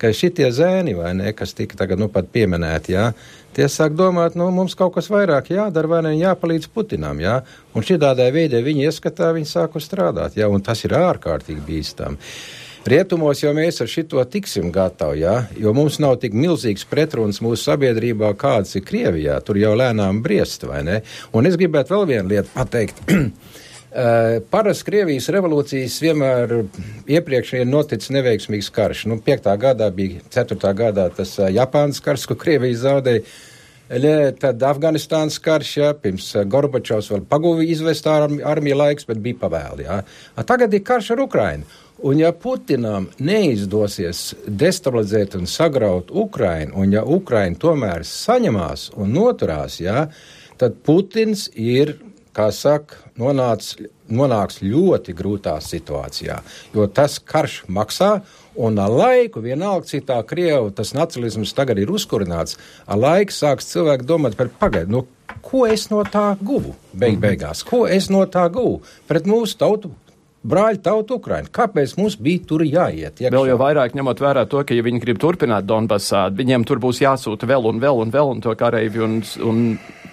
ka 0.01 0.15
šitie 0.17 0.49
zēni, 0.55 0.95
ne, 0.97 1.35
kas 1.37 1.53
tika 1.55 1.77
tagad 1.77 2.01
nu 2.01 2.09
pieminēti, 2.09 2.95
ja? 2.97 3.11
tie 3.55 3.69
sāk 3.69 3.95
domāt, 3.99 4.39
nu 4.39 4.49
mums 4.55 4.75
kaut 4.79 4.95
kas 4.95 5.11
vairāk 5.13 5.53
jādara, 5.53 5.91
vai 5.91 6.01
ne, 6.07 6.15
jāpalīdz 6.19 6.71
Putinam, 6.73 7.21
ja? 7.21 7.43
un 7.75 7.87
šitādai 7.87 8.31
veidē 8.35 8.63
viņi 8.65 8.89
ieskatā, 8.89 9.31
viņi 9.37 9.53
sāku 9.53 9.83
strādāt, 9.83 10.41
ja? 10.41 10.49
un 10.49 10.65
tas 10.65 10.85
ir 10.89 10.97
ārkārtīgi 10.97 11.63
bīstami. 11.69 12.33
Rietumos 12.89 13.43
jau 13.43 13.51
mēs 13.53 13.83
ar 13.85 13.91
šito 13.93 14.23
tiksim 14.25 14.71
gatavi, 14.73 15.21
ja? 15.21 15.35
jo 15.61 15.75
mums 15.77 15.99
nav 16.01 16.17
tik 16.23 16.33
milzīgs 16.33 16.87
pretruns 16.89 17.43
mūsu 17.45 17.67
sabiedrībā, 17.67 18.33
kāds 18.41 18.73
ir 18.81 18.87
Krievijā. 18.89 19.37
Tur 19.45 19.61
jau 19.61 19.75
lēnām 19.77 20.23
briest, 20.25 20.65
vai 20.65 20.81
ne? 20.87 21.03
Un 21.37 21.45
es 21.51 21.61
gribētu 21.61 21.93
vēl 21.93 22.09
vienu 22.15 22.33
lietu 22.33 22.55
pateikt. 22.57 23.05
Uh, 23.91 24.39
Parasti 24.51 24.87
Krievijas 24.87 25.27
revolūcijas 25.35 25.97
vienmēr 25.99 26.53
iepriekš 27.11 27.57
ir 27.59 27.65
noticis 27.67 28.13
neveiksmīgs 28.15 28.69
karš. 28.71 29.09
Nu, 29.11 29.17
5. 29.27 29.49
gadā 29.59 29.89
bija 29.91 30.21
4. 30.31 30.75
gadā 30.79 31.09
tas 31.17 31.33
uh, 31.41 31.49
Japānas 31.51 31.99
karš, 32.05 32.29
ko 32.31 32.37
Krievija 32.39 32.79
zaudēja. 32.85 33.25
tad 34.39 34.63
Afganistānas 34.63 35.41
karš, 35.43 35.73
ja, 35.77 35.89
pirms 35.99 36.29
Gorbačovs 36.47 37.11
vēl 37.11 37.25
paguva 37.27 37.67
izvest 37.67 38.07
armiju 38.07 38.77
laiks, 38.79 39.09
bet 39.09 39.19
bija 39.19 39.41
pavēli. 39.43 39.89
Ja. 39.89 40.05
Tagad 40.47 40.75
ir 40.75 40.85
karš 40.87 41.11
ar 41.17 41.25
Ukrainu. 41.27 41.67
Un 42.07 42.23
ja 42.23 42.31
Putinam 42.33 43.11
neizdosies 43.19 44.37
destabilizēt 44.47 45.35
un 45.35 45.51
sagraut 45.51 46.15
Ukrainu, 46.15 46.79
un 46.79 46.95
ja 46.95 47.03
Ukraina 47.03 47.59
tomēr 47.59 48.07
saņemās 48.07 48.93
un 48.95 49.11
noturās, 49.19 49.81
ja, 49.83 50.07
tad 50.57 50.79
Putins 50.87 51.49
ir, 51.59 51.97
kā 52.33 52.53
saka, 52.55 53.10
nonāc, 53.21 53.71
nonāks 54.11 54.61
ļoti 54.65 55.15
grūtā 55.17 55.57
situācijā, 55.65 56.41
jo 56.75 56.89
tas 56.91 57.19
karš 57.21 57.63
maksā, 57.69 58.11
un 58.61 58.81
ar 58.83 58.93
laiku, 58.93 59.43
vienalga 59.45 59.89
citā 59.93 60.19
Krievu, 60.27 60.73
tas 60.75 60.95
nacionalisms 60.97 61.55
tagad 61.57 61.81
ir 61.81 61.93
uzkurināts, 61.93 62.59
ar 62.87 63.01
laiku 63.01 63.37
sāks 63.37 63.71
cilvēki 63.73 64.09
domāt 64.09 64.37
par 64.41 64.53
pagaidu, 64.61 64.97
nu, 64.97 65.07
ko 65.47 65.65
es 65.71 65.89
no 65.93 66.03
tā 66.05 66.33
guvu 66.43 66.75
beig 66.93 67.21
beigās, 67.23 67.65
ko 67.67 67.87
es 67.87 68.11
no 68.11 68.25
tā 68.27 68.49
guvu 68.53 68.81
pret 69.09 69.29
mūsu 69.31 69.61
tautu 69.61 69.93
brāļu 70.41 70.81
tautu 70.85 71.19
Ukraina. 71.21 71.51
Kāpēc 71.53 71.97
mums 71.99 72.17
bija 72.21 72.45
tur 72.49 72.65
jāiet? 72.65 73.21
Iekšā? 73.21 73.33
Vēl 73.35 73.51
jau 73.53 73.59
vairāk 73.61 73.97
ņemot 73.97 74.23
vērā 74.25 74.47
to, 74.49 74.63
ka, 74.65 74.77
ja 74.77 74.85
viņi 74.87 75.03
grib 75.03 75.21
turpināt 75.21 75.67
Donbassā, 75.69 76.27
viņiem 76.37 76.65
tur 76.69 76.81
būs 76.83 77.03
jāsūta 77.05 77.49
vēl 77.51 77.69
un 77.71 77.83
vēl 77.83 78.05
un 78.05 78.15
vēl 78.15 78.35
un 78.35 78.41
to 78.45 78.55
kareivi 78.59 79.05
un, 79.05 79.19
un 79.45 79.61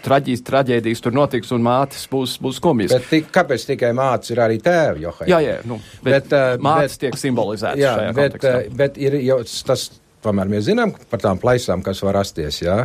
traģīs, 0.05 0.43
traģēdijas 0.47 1.03
tur 1.03 1.15
notiks 1.17 1.53
un 1.55 1.63
mātes 1.65 2.07
būs, 2.11 2.37
būs 2.43 2.59
skumjas. 2.61 2.95
Bet 2.95 3.07
tik, 3.11 3.29
kāpēc 3.35 3.67
tikai 3.73 3.93
mātes 3.97 4.33
ir 4.33 4.41
arī 4.43 4.59
tēvi, 4.63 5.05
Johai? 5.05 5.29
Jā, 5.31 5.39
jā, 5.43 5.59
nu, 5.69 5.79
bet, 6.01 6.29
bet 6.29 6.35
uh, 6.37 6.49
mātes 6.63 6.97
bet, 6.97 7.05
tiek 7.05 7.21
simbolizētas 7.21 7.83
jā, 7.83 7.93
šajā 7.99 8.17
bet, 8.17 8.35
kontekstā. 8.37 8.55
Uh, 8.57 8.75
bet 8.81 8.99
ir 9.01 9.19
jau 9.21 9.39
tas, 9.71 9.87
tomēr 10.25 10.51
mēs 10.51 10.67
zinām 10.69 10.93
par 11.11 11.23
tām 11.23 11.41
plaisām, 11.41 11.85
kas 11.85 12.03
var 12.05 12.19
rasties, 12.21 12.61
jā, 12.65 12.77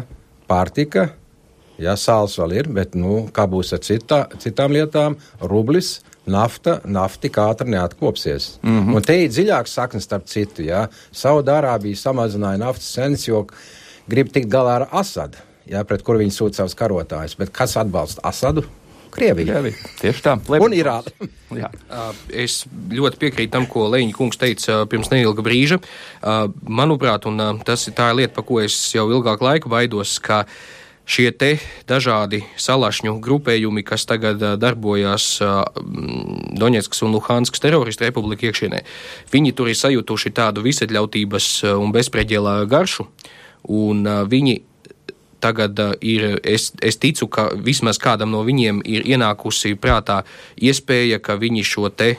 pārtika, 0.51 1.09
jā, 1.83 1.97
sāls 2.01 2.39
vēl 2.41 2.57
ir, 2.61 2.73
bet, 2.81 2.97
nu, 2.99 3.27
kā 3.35 3.47
būs 3.51 3.75
ar 3.77 3.85
citā, 3.85 4.25
citām 4.43 4.75
lietām, 4.77 5.19
rublis 5.41 6.01
nafta, 6.27 6.81
nafti 6.85 7.29
ātri 7.29 7.71
neatkopsies. 7.71 8.59
Mm 8.63 8.81
-hmm. 8.81 8.97
Un 8.97 9.03
te 9.03 9.23
ir 9.25 9.31
dziļāks 9.31 9.75
saknes 9.75 10.05
starp 10.05 10.27
citu. 10.27 10.63
Ja? 10.63 10.89
Saudārābija 11.13 11.97
samazināja 11.97 12.59
naftas 12.59 12.93
cenas, 12.93 13.29
jo 13.29 13.47
grib 14.09 14.33
tikt 14.33 14.49
galā 14.49 14.77
ar 14.81 14.89
Asadu, 14.93 15.37
ja? 15.73 15.85
pret 15.89 16.05
kuru 16.07 16.23
viņi 16.23 16.37
sūta 16.37 16.63
savus 16.63 16.77
karotājus. 16.79 17.37
Bet 17.41 17.53
kas 17.55 17.77
atbalsta 17.81 18.25
Asadu? 18.29 18.65
Krievija. 19.13 19.59
Krievija. 19.59 19.91
Tieši 20.01 20.23
tā. 20.25 20.37
Leibniz. 20.49 20.65
Un 20.65 20.77
Irāna. 20.77 21.71
es 22.45 22.63
ļoti 22.97 23.21
piekrītu 23.21 23.53
tam, 23.53 23.67
ko 23.69 23.85
Leņķa 23.93 24.17
kungs 24.17 24.41
teica 24.41 24.83
pirms 24.89 25.13
neilga 25.13 25.45
brīža. 25.45 25.83
Manuprāt, 26.65 27.29
un 27.29 27.61
tas 27.67 27.85
ir 27.91 27.97
tā 27.99 28.09
lieta, 28.17 28.33
par 28.39 28.49
ko 28.49 28.63
es 28.65 28.79
jau 28.95 29.11
ilgāku 29.13 29.45
laiku 29.45 29.73
baidos, 29.73 30.17
ka 30.25 30.47
uh, 30.47 30.57
šie 31.09 31.31
te 31.35 31.57
dažādi 31.89 32.43
salašņu 32.61 33.17
grupējumi, 33.23 33.85
kas 33.87 34.07
tagad 34.09 34.43
darbojas 34.61 35.41
Doņetskas 36.63 37.03
un 37.07 37.17
Luhanskas 37.17 37.63
teroristu 37.63 38.07
republika 38.07 38.49
iekšienē, 38.49 38.83
viņi 39.33 39.55
tur 39.57 39.73
ir 39.73 39.79
sajutuši 39.79 40.35
tādu 40.37 40.65
visatļautības 40.67 41.49
un 41.75 41.95
bezpreģēlā 41.95 42.63
garšu, 42.71 43.09
un 43.69 44.07
viņi 44.31 44.61
tagad 45.43 45.79
ir, 46.01 46.39
es, 46.47 46.71
es 46.83 46.99
ticu, 47.03 47.29
ka 47.33 47.51
vismaz 47.59 48.01
kādam 48.03 48.33
no 48.33 48.43
viņiem 48.47 48.83
ir 48.87 49.07
ienākusi 49.15 49.75
prātā 49.81 50.23
iespēja, 50.63 51.19
ka 51.23 51.39
viņi 51.41 51.65
šo 51.67 51.91
te 51.91 52.15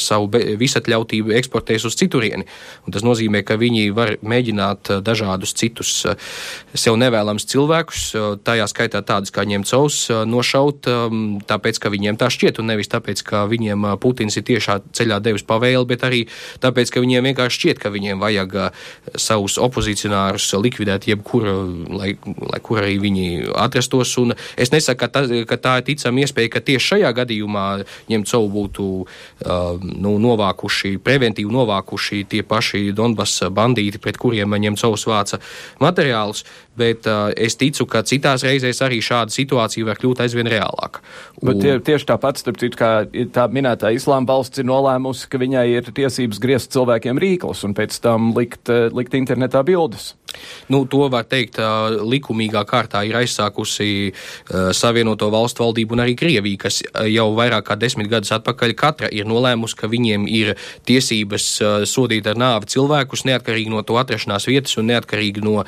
savu 0.00 0.28
visatļautību 0.60 1.32
eksportēs 1.38 1.86
uz 1.88 1.96
citurieni. 1.98 2.46
Un 2.84 2.94
tas 2.94 3.04
nozīmē, 3.06 3.40
ka 3.46 3.56
viņi 3.60 3.88
var 3.96 4.14
mēģināt 4.20 4.90
uh, 4.92 5.00
dažādus 5.04 5.54
citus 5.56 5.92
uh, 6.08 6.18
sev 6.74 6.98
nevēlams 7.00 7.46
cilvēkus, 7.48 8.04
tajā 8.44 8.66
skaitā 8.70 9.00
tādus 9.06 9.32
kā 9.34 9.44
ņemcovs, 9.48 9.98
nošaut, 10.28 10.88
um, 10.90 11.22
tāpēc, 11.46 11.78
ka 11.80 11.92
viņiem 11.92 12.18
tā 12.20 12.28
šķiet, 12.32 12.58
un 12.60 12.70
nevis 12.72 12.90
tāpēc, 12.92 13.22
ka 13.26 13.44
viņiem 13.50 13.86
Putins 14.02 14.36
ir 14.38 14.46
tiešā 14.46 14.80
ceļā 14.96 15.20
devis 15.24 15.46
pavēli, 15.46 15.86
bet 15.88 16.04
arī 16.06 16.24
tāpēc, 16.62 16.92
ka 16.92 17.02
viņiem 17.04 17.30
vienkārši 17.30 17.60
šķiet, 17.60 17.80
ka 17.82 17.92
viņiem 17.94 18.22
vajag 18.22 18.56
savus 19.20 19.56
opozicionārus 19.62 20.50
likvidēt 20.58 21.08
jebkur, 21.08 21.46
lai, 21.94 22.14
lai 22.20 22.60
kur 22.64 22.82
arī 22.82 22.98
viņi 23.02 23.28
atrastos. 23.64 24.16
Un 24.20 24.34
es 24.60 24.74
nesaku, 24.74 25.04
ka 25.04 25.10
tā, 25.14 25.24
ka 25.48 25.60
tā 25.60 25.76
ir 25.80 25.88
ticama 25.90 26.24
iespēja, 26.24 26.52
ka 26.56 26.64
tieši 26.64 26.94
šajā 26.94 27.14
gadījumā 27.20 27.66
ņemcovu 28.10 28.50
būtu 28.58 28.88
uh, 29.04 29.53
nu, 29.82 30.16
novākuši, 30.22 30.96
preventīvi 31.04 31.52
novākuši 31.52 32.22
tie 32.30 32.42
paši 32.46 32.92
Donbass 32.96 33.44
bandīti, 33.54 34.00
pret 34.02 34.18
kuriem 34.20 34.56
ņemcovs 34.66 35.06
vāca 35.10 35.40
materiālus, 35.82 36.44
bet 36.78 37.06
uh, 37.10 37.30
es 37.36 37.56
ticu, 37.60 37.86
ka 37.90 38.04
citās 38.06 38.44
reizēs 38.46 38.82
arī 38.84 39.00
šāda 39.04 39.34
situācija 39.34 39.86
var 39.88 40.00
kļūt 40.00 40.24
aizvien 40.24 40.50
reālāka. 40.50 41.04
Bet 41.44 41.60
tie, 41.62 41.76
tieši 41.84 42.08
tāpat, 42.08 42.40
starp 42.40 42.60
citu, 42.62 42.78
kā 42.80 42.90
tā 43.34 43.46
minētā 43.52 43.92
islāma 43.94 44.28
valsts 44.32 44.62
ir 44.62 44.68
nolēmusi, 44.68 45.28
ka 45.30 45.40
viņai 45.42 45.64
ir 45.76 45.92
tiesības 45.94 46.42
griezt 46.42 46.74
cilvēkiem 46.74 47.20
rīklus 47.20 47.64
un 47.68 47.76
pēc 47.76 47.98
tam 48.04 48.32
likt, 48.36 48.70
likt 48.94 49.16
internetā 49.18 49.64
bildes. 49.66 50.14
Nu, 50.72 50.82
to 50.90 51.06
var 51.12 51.26
teikt, 51.30 51.60
likumīgā 52.02 52.64
kārtā 52.66 53.04
ir 53.06 53.14
aizsākusi 53.20 54.12
Savienoto 54.74 55.28
valstu 55.30 55.62
valdība 55.62 55.94
un 55.94 56.02
arī 56.02 56.16
Krievija, 56.18 56.64
kas 56.66 56.80
jau 57.10 57.28
vairāk 57.36 57.68
kā 57.68 57.76
desmit 57.78 58.10
gadus 58.10 58.32
atpakaļ 58.34 58.74
katra 58.78 59.10
ir 59.14 59.28
nolēmusi, 59.30 59.78
ka 59.78 59.90
viņiem 59.92 60.26
ir 60.30 60.54
tiesības 60.88 61.46
sodīt 61.90 62.26
ar 62.30 62.40
nāvi 62.40 62.72
cilvēkus 62.74 63.26
neatkarīgi 63.28 63.70
no 63.70 63.84
to 63.86 63.98
atrašanās 64.00 64.48
vietas 64.50 64.74
un 64.80 64.90
neatkarīgi 64.90 65.44
no 65.44 65.60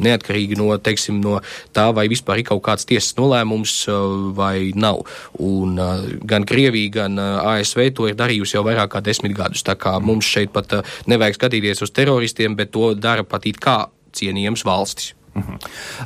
neatkarīgi 0.00 0.58
no, 0.60 0.70
teiksim, 0.78 1.20
no 1.24 1.40
tā, 1.76 1.88
vai 1.96 2.06
vispār 2.10 2.42
ir 2.42 2.48
kaut 2.50 2.62
kāds 2.66 2.88
tiesas 2.88 3.16
nolēmums 3.18 3.76
uh, 3.88 4.30
vai 4.36 4.72
nav. 4.76 5.04
Un 5.42 5.78
uh, 5.80 6.06
gan 6.26 6.46
Krievija, 6.48 6.92
gan 7.00 7.18
uh, 7.20 7.42
ASV 7.54 7.90
to 7.96 8.08
ir 8.10 8.18
darījusi 8.18 8.58
jau 8.58 8.64
vairāk 8.66 8.94
kā 8.94 9.02
desmit 9.04 9.36
gadus. 9.36 9.64
Tā 9.66 9.76
kā 9.80 9.96
mums 10.02 10.28
šeit 10.28 10.54
pat 10.54 10.80
nevajag 11.10 11.38
skatīties 11.38 11.84
uz 11.84 11.92
teroristiem, 11.94 12.56
bet 12.58 12.72
to 12.74 12.92
dara 12.94 13.26
pat 13.26 13.46
it 13.50 13.60
kā 13.62 13.84
cienījams 14.14 14.64
valstis. 14.66 15.14
Mhm. 15.34 15.54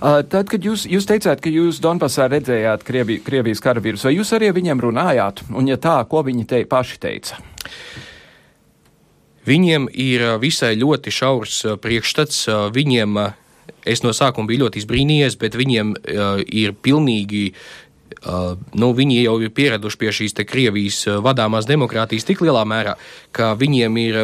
Uh, 0.01 0.22
tad, 0.24 0.48
kad 0.48 0.64
jūs, 0.64 0.87
jūs 0.88 1.05
teicāt, 1.09 1.42
ka 1.44 1.51
jūs 1.53 1.83
Donbasā 1.85 2.31
redzējāt 2.33 2.85
Krievi, 2.87 3.18
Krievijas 3.24 3.61
karavīrus, 3.61 4.07
vai 4.09 4.14
jūs 4.16 4.33
arī 4.37 4.48
viņiem 4.57 4.81
runājāt? 4.81 5.44
Un, 5.53 5.68
ja 5.68 5.77
tā, 5.77 5.98
ko 6.09 6.22
viņi 6.24 6.46
te 6.48 6.62
paši 6.68 7.01
teica? 7.03 7.37
Viņiem 9.48 9.88
ir 9.92 10.24
visai 10.40 10.74
ļoti 10.77 11.12
šaurs 11.12 11.61
priekšstats. 11.81 12.42
Viņiem 12.74 13.16
es 13.88 14.04
no 14.04 14.14
sākuma 14.16 14.48
biju 14.50 14.66
ļoti 14.66 14.83
izbrīnījies, 14.83 15.38
bet 15.40 15.59
viņiem 15.59 15.94
uh, 15.94 16.40
ir 16.44 16.74
pilnīgi. 16.74 17.52
Uh, 18.18 18.57
nu, 18.74 18.90
viņi 18.96 19.20
jau 19.20 19.37
ir 19.44 19.52
pieraduši 19.54 19.98
pie 20.00 20.12
šīs 20.16 20.35
Krievijas 20.48 21.04
vadāmās 21.22 21.68
demokrātijas 21.68 22.26
tik 22.26 22.40
lielā 22.42 22.64
mērā, 22.66 22.96
ka 23.37 23.52
viņiem 23.59 23.98
ir 24.00 24.22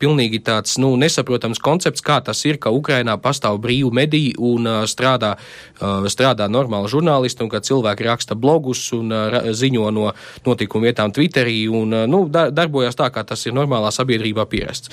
pilnīgi 0.00 0.40
tāds 0.44 0.78
nu, 0.80 0.92
nesaprotams 1.00 1.60
koncepts, 1.62 2.04
kā 2.04 2.18
tas 2.24 2.40
ir, 2.48 2.58
ka 2.62 2.72
Ukrainā 2.74 3.16
pastāv 3.20 3.60
brīvu 3.62 3.92
mediju 3.94 4.52
un 4.54 4.68
uh, 4.68 4.78
strādā, 4.90 5.34
uh, 5.36 6.08
strādā 6.10 6.48
normāli 6.50 6.90
žurnālisti, 6.92 7.44
un 7.44 7.52
ka 7.52 7.62
cilvēki 7.64 8.08
raksta 8.08 8.36
blogus 8.38 8.86
un 8.96 9.12
uh, 9.14 9.38
ziņo 9.52 9.90
no 9.94 10.08
notikumu 10.46 10.88
vietām 10.88 11.14
Twitterī 11.14 11.58
un 11.68 11.94
uh, 11.94 12.06
nu, 12.10 12.24
dar 12.32 12.52
darbojas 12.54 12.98
tā, 12.98 13.10
kā 13.14 13.24
tas 13.26 13.44
ir 13.46 13.56
normālā 13.56 13.92
sabiedrībā 13.94 14.46
pierasts. 14.50 14.92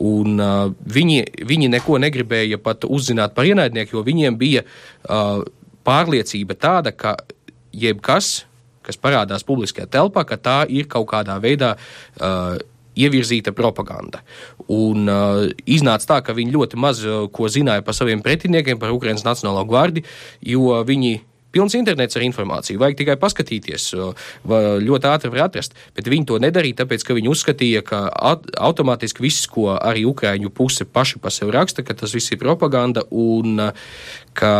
Un, 0.00 0.40
uh, 0.40 0.72
viņi, 0.96 1.22
viņi 1.46 1.70
neko 1.76 2.00
negribēja 2.02 2.60
pat 2.62 2.88
uzzināt 2.88 3.36
par 3.36 3.48
ienaidnieku, 3.48 3.98
jo 3.98 4.04
viņiem 4.06 4.38
bija 4.40 4.64
uh, 4.64 5.44
pārliecība 5.86 6.56
tāda, 6.58 6.92
ka 6.92 7.16
jebkas, 7.76 8.46
kas 8.86 8.98
parādās 9.02 9.44
publiskajā 9.46 9.88
telpā, 9.90 10.24
ka 10.26 10.38
tā 10.38 10.56
ir 10.70 10.88
kaut 10.90 11.08
kādā 11.10 11.36
veidā 11.42 11.74
uh, 11.76 12.56
ievirzīta 12.96 13.54
propaganda. 13.56 14.22
Un 14.72 15.06
uh, 15.10 15.44
iznāca 15.68 16.14
tā, 16.14 16.20
ka 16.26 16.36
viņi 16.36 16.54
ļoti 16.56 16.80
maz 16.80 17.04
uh, 17.04 17.26
ko 17.32 17.50
zināja 17.52 17.84
par 17.86 17.96
saviem 17.96 18.24
pretiniekiem, 18.24 18.80
par 18.80 18.94
Ukraiņas 18.96 19.26
Nacionālo 19.26 19.66
gvardi, 19.68 20.04
jo 20.40 20.80
viņi 20.86 21.20
pilns 21.56 21.76
internets 21.78 22.18
ar 22.18 22.24
informāciju. 22.26 22.80
Vajag 22.82 23.00
tikai 23.00 23.16
paskatīties, 23.20 23.88
ļoti 24.46 25.08
ātri 25.08 25.32
var 25.32 25.46
atrast. 25.46 25.76
Bet 25.96 26.10
viņi 26.12 26.28
to 26.28 26.40
nedarīja, 26.42 26.82
tāpēc, 26.82 27.04
ka 27.06 27.16
viņi 27.16 27.32
uzskatīja, 27.32 27.84
ka 27.86 28.02
automātiski 28.68 29.24
viss, 29.24 29.48
ko 29.50 29.70
arī 29.76 30.04
Ukrāņu 30.08 30.52
puse 30.54 30.84
paši 30.84 31.20
pa 31.22 31.32
sevi 31.32 31.54
raksta, 31.56 31.84
ka 31.86 31.96
tas 31.96 32.12
viss 32.16 32.34
ir 32.34 32.42
propaganda 32.42 33.06
un 33.10 33.70
ka 34.36 34.52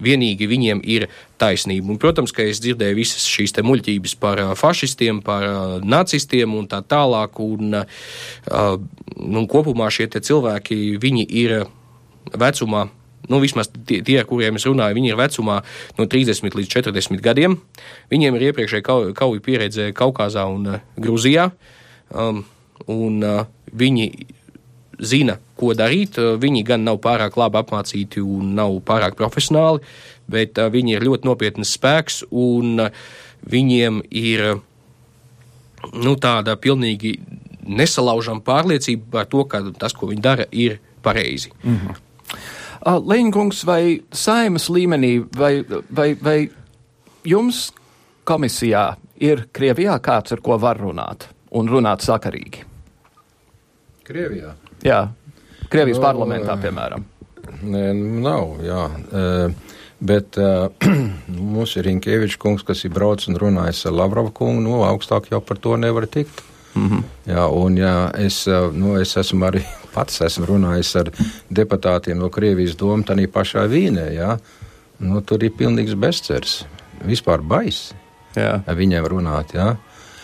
vienīgi 0.00 0.48
viņiem 0.48 0.80
ir 0.88 1.10
taisnība. 1.40 1.92
Un, 1.92 1.98
protams, 2.00 2.32
ka 2.32 2.46
es 2.48 2.60
dzirdēju 2.64 2.96
visas 2.96 3.26
šīs 3.28 3.52
muļķības 3.60 4.16
par 4.20 4.40
fašistiem, 4.56 5.20
par 5.24 5.44
nacistiem 5.84 6.56
un 6.56 6.68
tā 6.70 6.80
tālāk. 6.80 7.40
Un, 7.44 7.82
un 9.20 9.50
kopumā 9.50 9.90
šie 9.92 10.08
cilvēki, 10.16 10.96
viņi 11.02 11.26
ir 11.42 11.60
vecumā 12.32 12.88
nu, 13.30 13.40
vismaz 13.42 13.70
tie, 13.72 14.00
tie, 14.06 14.18
kuriem 14.26 14.58
es 14.58 14.66
runāju, 14.68 14.98
viņi 14.98 15.12
ir 15.12 15.20
vecumā 15.20 15.60
no 15.98 16.06
30 16.10 16.58
līdz 16.58 16.72
40 16.74 17.22
gadiem. 17.24 17.56
Viņiem 18.12 18.36
ir 18.36 18.48
iepriekšēja 18.50 18.86
kau, 18.86 18.98
kauju 19.16 19.44
pieredze 19.44 19.90
Kaukazā 19.96 20.46
un 20.50 20.66
uh, 20.66 20.82
Grūzijā. 21.00 21.50
Um, 22.10 22.44
un 22.90 23.22
uh, 23.22 23.44
viņi 23.72 24.10
zina, 25.00 25.38
ko 25.56 25.74
darīt. 25.76 26.18
Viņi 26.18 26.64
gan 26.66 26.84
nav 26.84 27.00
pārāk 27.04 27.38
labi 27.40 27.60
apmācīti 27.60 28.22
un 28.22 28.54
nav 28.58 28.80
pārāk 28.86 29.16
profesionāli, 29.18 29.80
bet 30.30 30.58
viņi 30.60 30.96
ir 30.96 31.06
ļoti 31.06 31.28
nopietnas 31.28 31.72
spēks 31.76 32.22
un 32.30 32.84
viņiem 33.50 34.02
ir 34.10 34.44
nu, 35.96 36.14
tāda 36.20 36.56
pilnīgi 36.60 37.16
nesalaužama 37.70 38.44
pārliecība 38.44 39.16
par 39.16 39.28
to, 39.30 39.44
ka 39.48 39.62
tas, 39.78 39.94
ko 39.96 40.10
viņi 40.10 40.24
dara, 40.24 40.46
ir 40.50 40.80
pareizi. 41.02 41.52
-hmm. 41.62 42.09
Leņķis 42.86 43.64
vai 43.68 43.82
saimas 44.12 44.70
līmenī, 44.72 45.18
vai, 45.36 45.52
vai, 45.90 46.14
vai 46.16 46.38
jums 47.28 47.70
komisijā 48.24 48.94
ir 49.20 49.46
Krievijā 49.52 49.98
kāds, 50.00 50.32
ar 50.32 50.40
ko 50.40 50.56
var 50.60 50.80
runāt 50.80 51.28
un 51.52 51.68
runāt 51.68 52.04
sakarīgi? 52.06 52.64
Krievijā? 54.06 54.54
Jā, 54.86 55.02
Krievijas 55.70 56.00
no, 56.00 56.06
parlamentā, 56.06 56.56
piemēram. 56.60 57.04
Nē, 57.60 57.90
nav, 58.24 58.56
jā. 58.64 58.86
Uh, 59.10 59.76
Bet 60.00 60.38
uh, 60.40 60.70
mums 61.28 61.74
ir 61.76 61.84
Rinkēvičs 61.84 62.38
kungs, 62.40 62.64
kas 62.64 62.86
ir 62.86 62.92
braucis 62.94 63.28
un 63.28 63.36
runājis 63.36 63.82
ar 63.84 63.98
Lavrovu 63.98 64.32
kungu, 64.32 64.62
nu, 64.64 64.78
augstāk 64.86 65.28
jau 65.28 65.42
par 65.44 65.60
to 65.60 65.76
nevar 65.76 66.06
tikt. 66.08 66.40
Mm 66.72 66.88
-hmm. 66.88 67.02
Jā, 67.26 67.44
un 67.52 67.76
jā, 67.76 68.10
es, 68.16 68.46
nu, 68.72 68.96
es 68.96 69.16
esmu 69.16 69.44
arī 69.44 69.62
pats 69.94 70.20
esmu 70.26 70.48
runājis 70.50 70.94
ar 71.00 71.12
deputātiem 71.50 72.18
no 72.20 72.30
Krievijas 72.32 72.76
domu, 72.78 73.04
tā 73.06 73.16
pašā 73.30 73.66
Vīnē. 73.70 74.06
Jā. 74.16 74.36
Nu, 75.00 75.22
tur 75.24 75.42
ir 75.44 75.54
pilnīgs 75.56 75.96
bezcers. 75.96 76.62
Vispār 77.06 77.40
baisi 77.40 77.96
ar 78.36 78.76
viņiem 78.76 79.06
runāt. 79.08 79.54
Jā. 79.56 79.74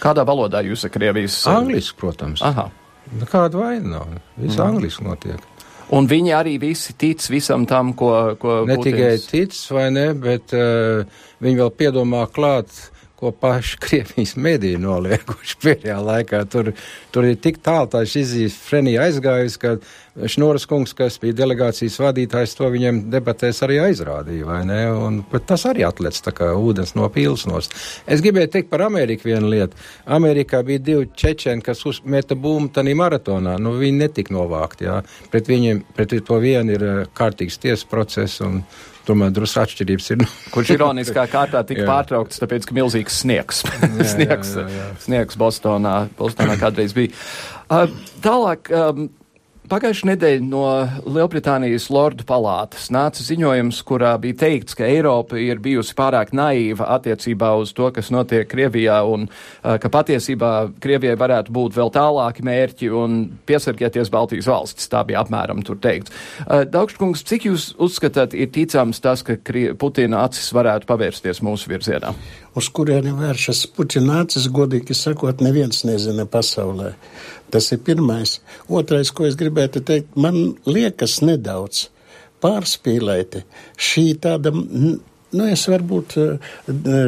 Kādā 0.03 0.27
valodā 0.29 0.61
jūs 0.67 0.85
esat 0.85 0.95
Krievijas? 0.97 1.39
Angliski, 1.51 1.97
protams. 2.01 2.45
Aha. 2.45 2.69
Nu, 3.15 3.27
kāda 3.31 3.61
vaina 3.61 3.99
nav? 3.99 4.17
Viss 4.37 4.59
mm. 4.59 4.65
angliski 4.67 5.07
notiek. 5.07 5.53
Un 5.95 6.09
viņi 6.11 6.33
arī 6.35 6.57
visi 6.59 6.97
tic 6.99 7.23
visam 7.31 7.63
tam, 7.71 7.93
ko. 7.95 8.11
ko 8.41 8.59
ne 8.67 8.75
Putins... 8.79 8.97
tikai 8.97 9.13
tic, 9.31 9.59
vai 9.71 9.87
ne, 9.95 10.07
bet 10.19 10.55
uh, 10.59 11.07
viņi 11.43 11.61
vēl 11.63 11.73
piedomā 11.79 12.25
klāt 12.35 12.75
ko 13.17 13.33
paši 13.33 13.79
Krievijas 13.85 14.37
mediji 14.37 14.81
noliekuši 14.81 15.61
pēdējā 15.63 16.01
laikā. 16.05 16.43
Tur, 16.53 16.73
tur 17.15 17.29
ir 17.29 17.39
tik 17.43 17.63
tālu 17.65 17.89
tā 17.93 18.05
šizifrenija 18.09 19.07
aizgājusi, 19.09 19.61
ka 19.63 19.77
Šnoras 20.17 20.65
kungs, 20.65 20.95
kas 20.97 21.19
bija 21.21 21.37
delegācijas 21.43 21.99
vadītājs, 22.01 22.55
to 22.57 22.71
viņiem 22.73 23.03
debatēs 23.13 23.61
arī 23.67 23.77
aizrādīja, 23.85 24.47
vai 24.49 24.63
ne? 24.69 24.79
Un 24.97 25.19
tas 25.45 25.67
arī 25.69 25.85
atlec 25.85 26.17
tā 26.25 26.33
kā 26.37 26.49
ūdens 26.57 26.95
no 26.97 27.09
pīlsnos. 27.13 27.69
Es 28.09 28.25
gribēju 28.25 28.53
teikt 28.55 28.71
par 28.73 28.87
Ameriku 28.87 29.29
vienu 29.29 29.53
lietu. 29.53 29.77
Amerikā 30.17 30.63
bija 30.65 30.81
divi 30.87 31.11
čečeni, 31.13 31.65
kas 31.65 31.85
uzmeta 31.89 32.37
būmu 32.37 32.73
tanī 32.73 32.97
maratonā. 32.97 33.59
Nu, 33.61 33.75
viņi 33.77 34.07
netika 34.07 34.33
novākti, 34.37 34.89
jā. 34.89 35.03
Pret 35.33 35.53
viņiem, 35.53 35.85
pret 35.97 36.17
to 36.25 36.41
vienu 36.41 36.79
ir 36.79 36.87
eh, 36.89 37.01
kārtīgs 37.17 37.61
tiesas 37.61 37.85
process 37.89 38.41
un 38.45 38.63
Tomēr 39.07 39.35
drusku 39.35 39.63
atšķirības 39.63 40.09
ir. 40.15 40.25
Kurš 40.55 40.73
ironiskā 40.75 41.27
kārtā 41.31 41.63
tika 41.67 41.85
pārtraukts, 41.91 42.41
tāpēc, 42.43 42.67
ka 42.67 42.77
milzīgs 42.77 43.21
sniegs, 43.23 43.63
sniegs, 44.15 44.57
jā, 44.59 44.65
jā, 44.67 44.81
jā. 44.81 44.89
sniegs 45.05 45.39
Bostonā, 45.39 45.99
Bostonā 46.19 46.59
kādreiz 46.61 46.97
bija. 46.97 47.15
Uh, 47.71 47.87
tālāk. 48.25 48.73
Um, 48.75 49.09
Pagājušajā 49.67 50.13
nedēļā 50.13 50.45
no 50.47 50.63
Lielbritānijas 51.11 51.89
Lordu 51.91 52.23
palātas 52.27 52.85
nāca 52.95 53.25
ziņojums, 53.27 53.81
kurā 53.89 54.13
bija 54.23 54.37
teikts, 54.45 54.77
ka 54.79 54.87
Eiropa 54.87 55.41
ir 55.43 55.59
bijusi 55.63 55.95
pārāk 55.99 56.31
naiva 56.37 56.87
attiecībā 56.95 57.49
uz 57.59 57.73
to, 57.75 57.89
kas 57.95 58.13
notiek 58.15 58.47
Krievijā, 58.47 59.01
un 59.11 59.27
uh, 59.27 59.75
ka 59.83 59.91
patiesībā 59.91 60.53
Krievijai 60.83 61.17
varētu 61.19 61.55
būt 61.57 61.75
vēl 61.81 61.91
tālāki 61.97 62.47
mērķi 62.47 62.93
un 62.95 63.19
piesargieties 63.49 64.13
Baltijas 64.15 64.47
valstis. 64.47 64.87
Tā 64.93 65.03
bija 65.09 65.25
apmēram 65.25 65.65
tur 65.67 65.81
teikts. 65.83 66.15
Uh, 66.47 66.63
Daugštkungs, 66.71 67.27
cik 67.27 67.49
jūs 67.51 67.73
uzskatāt, 67.83 68.39
ir 68.39 68.53
ticams 68.55 69.03
tas, 69.03 69.27
ka 69.27 69.35
Putina 69.81 70.23
acis 70.29 70.53
varētu 70.55 70.87
pavērsties 70.87 71.43
mūsu 71.43 71.75
virzienā? 71.75 72.15
Uz 72.57 72.71
kurieni 72.73 73.11
vēršas 73.19 73.67
Putina 73.75 74.23
acis, 74.23 74.47
godīgi 74.47 74.95
sakot, 74.95 75.43
neviens 75.43 75.83
nezina 75.89 76.25
pasaulē. 76.31 76.95
Tas 77.57 77.71
ir 77.73 77.79
pirmais. 77.81 78.35
Otrais, 78.69 79.09
ko 79.17 79.25
es 79.25 79.37
gribētu 79.41 79.81
teikt, 79.89 80.11
man 80.21 80.59
liekas 80.69 81.23
nedaudz 81.25 81.87
pārspīlēti 82.45 83.47
šī 83.81 84.03
tāda. 84.27 84.53
Nu, 84.53 85.47
es 85.49 85.63
varbūt 85.73 86.17
eh, 86.21 86.51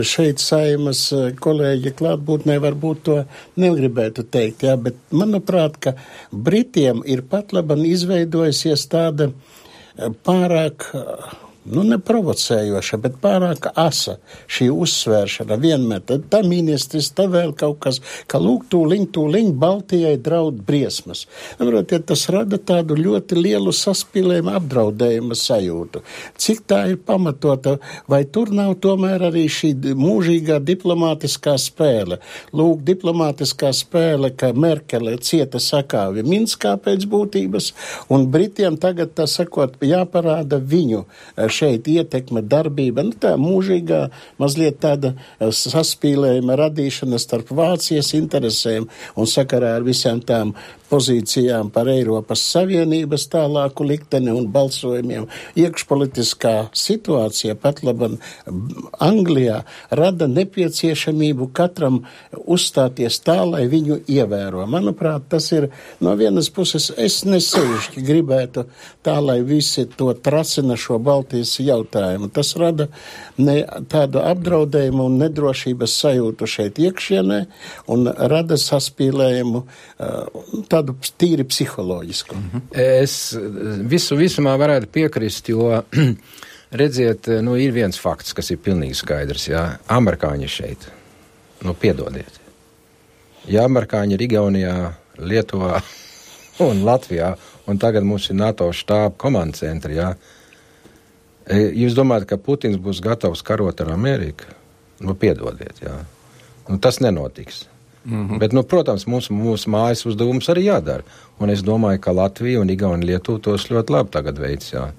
šeit 0.08 0.40
saimas 0.40 1.02
eh, 1.12 1.26
kolēģi 1.36 1.92
klātbūtnē 2.00 2.56
varbūt 2.64 3.02
to 3.10 3.18
negribētu 3.60 4.24
teikt, 4.32 4.64
jā, 4.64 4.78
bet 4.80 4.96
manuprāt, 5.12 5.76
ka 5.84 5.92
Britiem 6.32 7.04
ir 7.04 7.26
pat 7.28 7.52
laban 7.52 7.84
izveidojusies 7.84 8.88
tāda 8.88 9.28
eh, 9.28 10.08
pārāk 10.24 10.88
nu, 11.72 11.84
neprovocējoša, 11.88 12.98
bet 13.02 13.18
pārāk 13.22 13.70
asa 13.78 14.18
šī 14.50 14.68
uzsvēršana 14.72 15.58
vienmēr. 15.60 16.02
Tad 16.08 16.28
tā 16.32 16.42
ministrs, 16.46 17.10
tā 17.16 17.28
vēl 17.30 17.54
kaut 17.58 17.80
kas, 17.84 18.00
ka 18.30 18.40
lūk, 18.42 18.66
tūliņ, 18.72 19.06
tūliņ 19.14 19.52
Baltijai 19.60 20.16
draud 20.22 20.62
briesmas. 20.66 21.26
Varbūt, 21.60 21.94
ja 21.94 22.00
tas 22.12 22.26
rada 22.32 22.58
tādu 22.58 22.96
ļoti 22.98 23.38
lielu 23.38 23.74
saspīlējumu 23.74 24.54
apdraudējumu 24.58 25.38
sajūtu. 25.38 26.02
Cik 26.38 26.64
tā 26.70 26.82
ir 26.92 27.00
pamatota, 27.08 27.76
vai 28.10 28.22
tur 28.24 28.52
nav 28.54 28.76
tomēr 28.82 29.28
arī 29.30 29.46
šī 29.52 29.74
mūžīgā 29.98 30.60
diplomātiskā 30.64 31.56
spēle? 31.60 32.20
Lūk, 32.56 32.82
diplomātiskā 32.86 33.72
spēle, 33.76 34.32
ka 34.38 34.52
Merkele 34.56 35.16
cieta 35.22 35.60
sakāvi 35.62 36.24
Minskā 36.26 36.76
pēc 36.82 37.06
būtības, 37.10 37.72
un 38.12 38.28
Britiem 38.32 38.78
tagad, 38.80 39.14
tā 39.18 39.28
sakot, 39.30 39.76
jāparāda 39.84 40.60
viņu 40.60 41.04
šeit 41.58 41.88
ietekme, 41.90 42.42
darbība, 42.46 43.04
nu 43.06 43.16
tā 43.18 43.34
mūžīgā, 43.40 44.02
mazliet 44.42 44.80
tāda 44.84 45.14
eh, 45.14 45.50
saspīlējuma 45.54 46.58
radīšana 46.62 47.20
starp 47.22 47.52
Vācijas 47.58 48.14
interesēm 48.18 48.88
un 49.18 49.30
sakarā 49.30 49.76
ar 49.78 49.86
visām 49.86 50.22
tām 50.24 50.54
pozīcijām 50.90 51.70
par 51.72 51.88
Eiropas 51.92 52.42
Savienības 52.52 53.26
tālāku 53.32 53.86
likteni 53.88 54.32
un 54.34 54.48
balsojumiem. 54.52 55.28
Iekšpolitiskā 55.58 56.54
situācija 56.76 57.56
pat 57.60 57.82
laban 57.86 58.18
Anglijā 59.04 59.62
rada 59.90 60.28
nepieciešamību 60.30 61.50
katram 61.56 62.02
uzstāties 62.44 63.20
tā, 63.24 63.38
lai 63.48 63.66
viņu 63.70 64.00
ievēro. 64.08 64.64
Manuprāt, 64.70 65.28
tas 65.32 65.50
ir 65.52 65.68
no 66.04 66.14
vienas 66.18 66.50
puses, 66.54 66.90
es 66.96 67.20
nesevišķi 67.28 68.04
gribētu 68.04 68.66
tā, 69.06 69.18
lai 69.24 69.40
visi 69.46 69.86
to 69.98 70.10
trasina 70.14 70.76
šo 70.78 70.98
Baltijas 71.02 71.56
jautājumu. 71.60 72.30
Tas 72.32 72.54
rada 72.60 72.88
ne 73.38 73.60
tādu 73.90 74.22
apdraudējumu 74.24 75.08
un 75.08 75.18
nedrošības 75.22 75.98
sajūtu 76.02 76.48
šeit 76.48 76.80
iekšienē 76.82 77.40
un 77.92 78.08
rada 78.32 78.58
saspīlējumu. 78.60 79.64
Uh, 79.98 80.76
tādu 80.78 80.94
tīri 81.18 81.44
psiholoģisku. 81.48 82.34
-hmm. 82.34 82.62
Es 82.72 83.36
visu 83.90 84.16
visumā 84.16 84.56
varētu 84.58 84.86
piekrist, 84.92 85.48
jo, 85.48 85.82
redziet, 86.80 87.28
nu, 87.42 87.56
ir 87.56 87.72
viens 87.72 87.98
fakts, 87.98 88.32
kas 88.32 88.50
ir 88.50 88.62
pilnīgi 88.64 88.94
skaidrs. 88.94 89.48
Jā, 89.48 89.78
amerikāņi 89.88 90.48
šeit, 90.48 90.88
nu, 91.64 91.74
piedodiet. 91.74 92.40
Ja 93.48 93.64
amerikāņi 93.64 94.14
ir 94.14 94.22
Igaunijā, 94.22 94.92
Lietuvā 95.18 95.80
un 96.68 96.84
Latvijā, 96.84 97.36
un 97.66 97.78
tagad 97.78 98.04
mums 98.04 98.30
ir 98.30 98.36
NATO 98.36 98.72
štāba 98.72 99.16
komandas 99.16 99.60
centri, 99.64 99.96
jā, 99.96 100.14
e, 101.46 101.70
jūs 101.72 101.96
domājat, 101.96 102.28
ka 102.28 102.36
Putins 102.36 102.76
būs 102.76 103.00
gatavs 103.00 103.42
karot 103.42 103.80
ar 103.80 103.92
Ameriku? 103.92 104.44
Nu, 105.00 105.14
piedodiet, 105.14 105.78
jā. 105.82 105.94
Nu, 106.68 106.78
tas 106.78 106.98
nenotiks. 107.00 107.68
Mm 108.04 108.28
-hmm. 108.28 108.38
Bet, 108.38 108.52
nu, 108.52 108.62
protams, 108.62 109.06
mums, 109.06 109.30
mūsu 109.30 109.68
mājas 109.68 110.06
uzdevums 110.06 110.48
arī 110.48 110.64
jādara. 110.64 111.02
Un 111.38 111.50
es 111.50 111.62
domāju, 111.62 111.98
ka 111.98 112.12
Latvija 112.12 112.60
un 112.60 112.70
Igaunija 112.70 113.06
Lietuva 113.06 113.38
tos 113.38 113.68
ļoti 113.70 113.90
labi 113.90 114.10
tagad 114.10 114.38
veids. 114.38 114.72
Jā. 114.72 114.90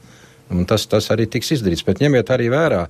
Un 0.49 0.65
tas, 0.65 0.87
tas 0.87 1.09
arī 1.11 1.25
tiks 1.25 1.51
izdarīts. 1.51 1.85
Bet 1.85 1.99
ņemiet 1.99 2.29
arī 2.29 2.49
vērā, 2.49 2.87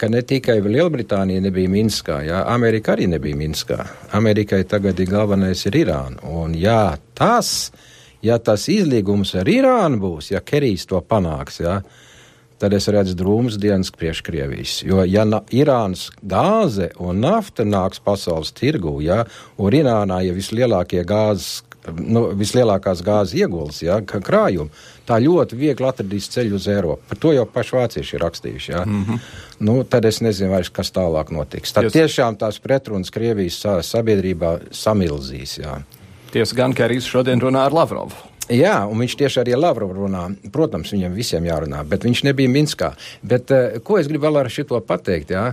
ka 0.00 0.08
ne 0.08 0.22
tikai 0.22 0.60
Lielbritānija 0.64 1.42
nebija 1.44 1.68
Minskā, 1.68 2.22
jā, 2.24 2.44
Amerika 2.48 2.94
arī 2.94 3.08
nebija 3.10 3.36
Minskā. 3.36 3.84
Amerikai 4.16 4.62
tagad 4.64 5.00
ir 5.00 5.10
galvenais 5.10 5.66
ir 5.66 5.76
Irāna. 5.82 6.22
Un 6.24 6.54
jā, 6.56 6.96
tas, 7.14 7.70
ja 8.22 8.38
tas 8.38 8.68
izlīgums 8.72 9.34
ar 9.34 9.50
Irānu 9.50 10.00
būs, 10.00 10.30
ja 10.32 10.40
Kerijs 10.40 10.86
to 10.86 11.00
panāks, 11.00 11.60
jā, 11.60 11.80
tad 12.60 12.76
es 12.76 12.88
redzu 12.92 13.16
drūmas 13.18 13.56
dienas 13.60 13.90
priekš 13.94 14.22
Krievijas. 14.26 14.76
Jo, 14.86 15.02
ja 15.08 15.24
Irānas 15.56 16.08
gāze 16.20 16.90
un 17.00 17.22
nafta 17.24 17.64
nāks 17.64 18.02
pasaules 18.04 18.52
tirgū, 18.56 18.98
ja, 19.04 19.24
un 19.58 19.76
Irānā 19.76 20.22
ir 20.28 20.38
vislielākie 20.38 21.04
gāzes. 21.08 21.64
Nu, 21.96 22.26
vislielākās 22.36 23.00
gāzes 23.00 23.38
ieguldījums, 23.38 23.78
ja, 23.80 23.94
krājumi. 24.04 24.68
Tā 25.08 25.16
ļoti 25.24 25.56
viegli 25.56 25.86
atradīs 25.88 26.28
ceļu 26.30 26.58
uz 26.58 26.66
Eiropu. 26.68 27.00
Par 27.08 27.18
to 27.22 27.32
jau 27.32 27.46
paši 27.48 27.74
vācieši 27.78 28.14
ir 28.14 28.22
rakstījuši. 28.26 28.72
Ja. 28.74 28.82
Mm 28.84 29.04
-hmm. 29.06 29.30
nu, 29.66 29.78
tad 29.84 30.04
es 30.04 30.20
nezinu, 30.20 30.50
vairs, 30.52 30.68
kas 30.68 30.92
tālāk 30.92 31.32
notiks. 31.32 31.72
Tad 31.72 31.88
Jūs... 31.88 31.96
tiešām 31.96 32.36
tās 32.36 32.60
pretrunas 32.60 33.10
Krievijas 33.10 33.64
sabiedrībā 33.88 34.58
samilzīs. 34.70 35.58
Ja. 35.58 35.80
Tiesa 36.30 36.54
gan, 36.54 36.76
ka 36.76 36.84
arī 36.84 37.00
šodien 37.00 37.40
runā 37.40 37.64
ar 37.64 37.72
Lavrovu. 37.72 38.29
Jā, 38.50 38.80
un 38.90 38.98
viņš 39.02 39.18
tieši 39.20 39.42
arī 39.44 39.58
Lavrovu 39.58 40.04
runā. 40.04 40.24
Protams, 40.52 40.90
viņam 40.94 41.14
visiem 41.14 41.46
jārunā, 41.46 41.84
bet 41.86 42.06
viņš 42.06 42.24
nebija 42.30 42.50
Minskā. 42.50 42.94
Bet 43.22 43.52
ko 43.86 44.00
es 44.00 44.10
gribu 44.10 44.26
vēl 44.26 44.40
ar 44.42 44.50
šito 44.50 44.80
pateikt? 44.86 45.30
Jā? 45.36 45.44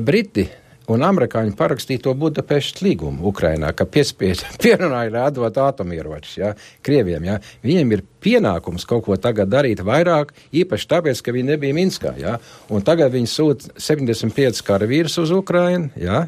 Briti 0.00 0.46
un 0.92 1.04
amerikāņi 1.04 1.54
parakstīja 1.58 2.02
to 2.06 2.14
Budapeštas 2.18 2.82
līgumu 2.84 3.28
Ukrainā, 3.30 3.72
ka 3.76 3.86
piespiedu 3.88 4.48
pierunāja 4.62 5.26
atdot 5.26 5.60
atomieročus 5.62 6.38
ja, 6.40 6.54
Krieviem. 6.84 7.28
Ja. 7.28 7.38
Viņiem 7.64 7.94
ir 7.96 8.04
pienākums 8.24 8.88
kaut 8.88 9.04
ko 9.06 9.18
tagad 9.20 9.52
darīt 9.52 9.82
vairāk, 9.84 10.32
īpaši 10.56 10.90
tāpēc, 10.94 11.22
ka 11.24 11.34
viņi 11.36 11.52
nebija 11.52 11.76
Minskā. 11.76 12.14
Ja. 12.20 12.38
Un 12.72 12.84
tagad 12.86 13.12
viņi 13.14 13.30
sūta 13.30 13.76
75 13.76 14.64
karavīrus 14.66 15.20
uz 15.22 15.34
Ukrainu. 15.34 15.92
Ja. 16.00 16.26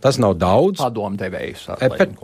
Tas 0.00 0.18
nav 0.22 0.36
daudz. 0.40 0.80
Padomdevējus. 0.80 1.66
Bet, 1.80 2.14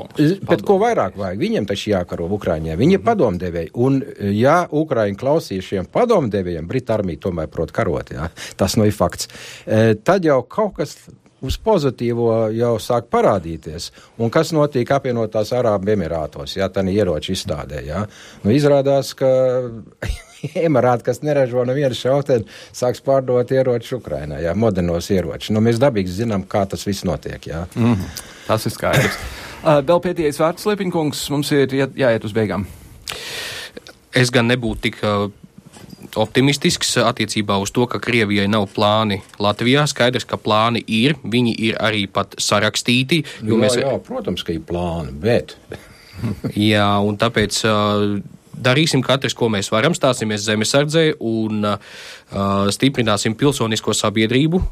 bet 0.49 0.65
ko 0.67 0.79
vairāk 0.81 1.19
vajag? 1.21 1.41
Viņiem 1.41 1.69
taču 1.69 1.91
jākaro 1.93 2.29
Ukraiņā. 2.39 2.77
Viņi 2.77 2.97
ir 2.97 2.99
mm 2.99 3.03
-hmm. 3.03 3.11
padomdevēji. 3.11 3.71
Un, 3.75 4.01
ja 4.33 4.57
Ukraiņi 4.71 5.21
klausīs 5.21 5.69
šiem 5.69 5.87
padomdevējiem, 5.93 6.67
Brita 6.67 6.95
armija 6.95 7.21
tomēr 7.29 7.47
prot 7.53 7.73
karot, 7.73 8.11
jā, 8.11 8.31
tas 8.57 8.77
nu 8.77 8.85
ir 8.85 8.93
fakts, 8.93 9.29
e, 9.67 9.95
tad 9.95 10.25
jau 10.25 10.43
kaut 10.43 10.77
kas 10.77 10.97
uz 11.45 11.57
pozitīvo 11.61 12.31
jau 12.57 12.75
sāk 12.83 13.11
parādīties. 13.13 13.91
Un 14.23 14.33
kas 14.33 14.53
notiek 14.57 14.91
apvienotās 14.97 15.53
Arābu 15.57 15.93
Emirātos, 15.93 16.57
ja 16.57 16.69
tā 16.73 16.85
ieroču 16.89 17.35
izstādē? 17.35 17.83
Ja? 17.87 18.05
Nu, 18.45 18.53
izrādās, 18.55 19.13
ka 19.19 19.29
emirāti, 20.67 21.07
kas 21.09 21.23
neražo 21.27 21.65
nevienu 21.69 21.97
šauteni, 21.97 22.49
sāks 22.77 23.03
pārdot 23.05 23.53
ieročus 23.53 23.99
Ukrainā, 23.99 24.41
ja? 24.43 24.55
modernos 24.55 25.11
ieročus. 25.13 25.53
Nu, 25.55 25.65
mēs 25.65 25.81
dabīgi 25.83 26.23
zinām, 26.23 26.47
kā 26.49 26.65
tas 26.71 26.87
viss 26.89 27.05
notiek. 27.05 27.47
Ja? 27.47 27.67
Mm 27.75 27.95
-hmm. 27.95 28.25
Tas 28.47 28.67
ir 28.67 28.73
skaidrs. 28.73 29.17
uh, 29.65 29.81
vēl 29.85 30.01
pēdējais 30.01 30.41
vārds, 30.41 30.67
Liepiņkungs, 30.67 31.31
mums 31.31 31.53
ir 31.53 31.69
jā, 31.69 31.89
jāiet 31.95 32.25
uz 32.25 32.33
beigām. 32.33 32.67
Es 34.15 34.31
gan 34.31 34.49
nebūtu 34.49 34.81
tik 34.81 35.03
uh, 35.05 35.31
optimistisks 36.17 36.97
attiecībā 37.03 37.59
uz 37.63 37.73
to, 37.75 37.87
ka 37.91 38.01
Krievijai 38.03 38.47
nav 38.51 38.69
plāni 38.75 39.21
Latvijā. 39.43 39.87
Skaidrs, 39.91 40.27
ka 40.29 40.39
plāni 40.41 40.83
ir, 40.87 41.17
viņi 41.23 41.53
ir 41.69 41.77
arī 41.83 42.07
pat 42.11 42.39
sarakstīti. 42.41 43.23
Jā, 43.43 43.61
mēs... 43.61 43.79
jā, 43.81 43.93
protams, 44.07 44.47
ka 44.47 44.55
ir 44.57 44.65
plāni, 44.67 45.13
bet. 45.13 45.57
jā, 46.73 46.89
un 47.05 47.21
tāpēc. 47.21 47.63
Uh, 47.69 48.19
darīsim 48.57 49.03
katrs, 49.05 49.35
ko 49.37 49.51
mēs 49.53 49.69
varam, 49.69 49.93
stāsimies 49.93 50.47
zemesardzē 50.47 51.03
un 51.21 51.67
uh, 51.69 51.77
stiprināsim 52.73 53.37
pilsonisko 53.37 53.93
sabiedrību 53.93 54.63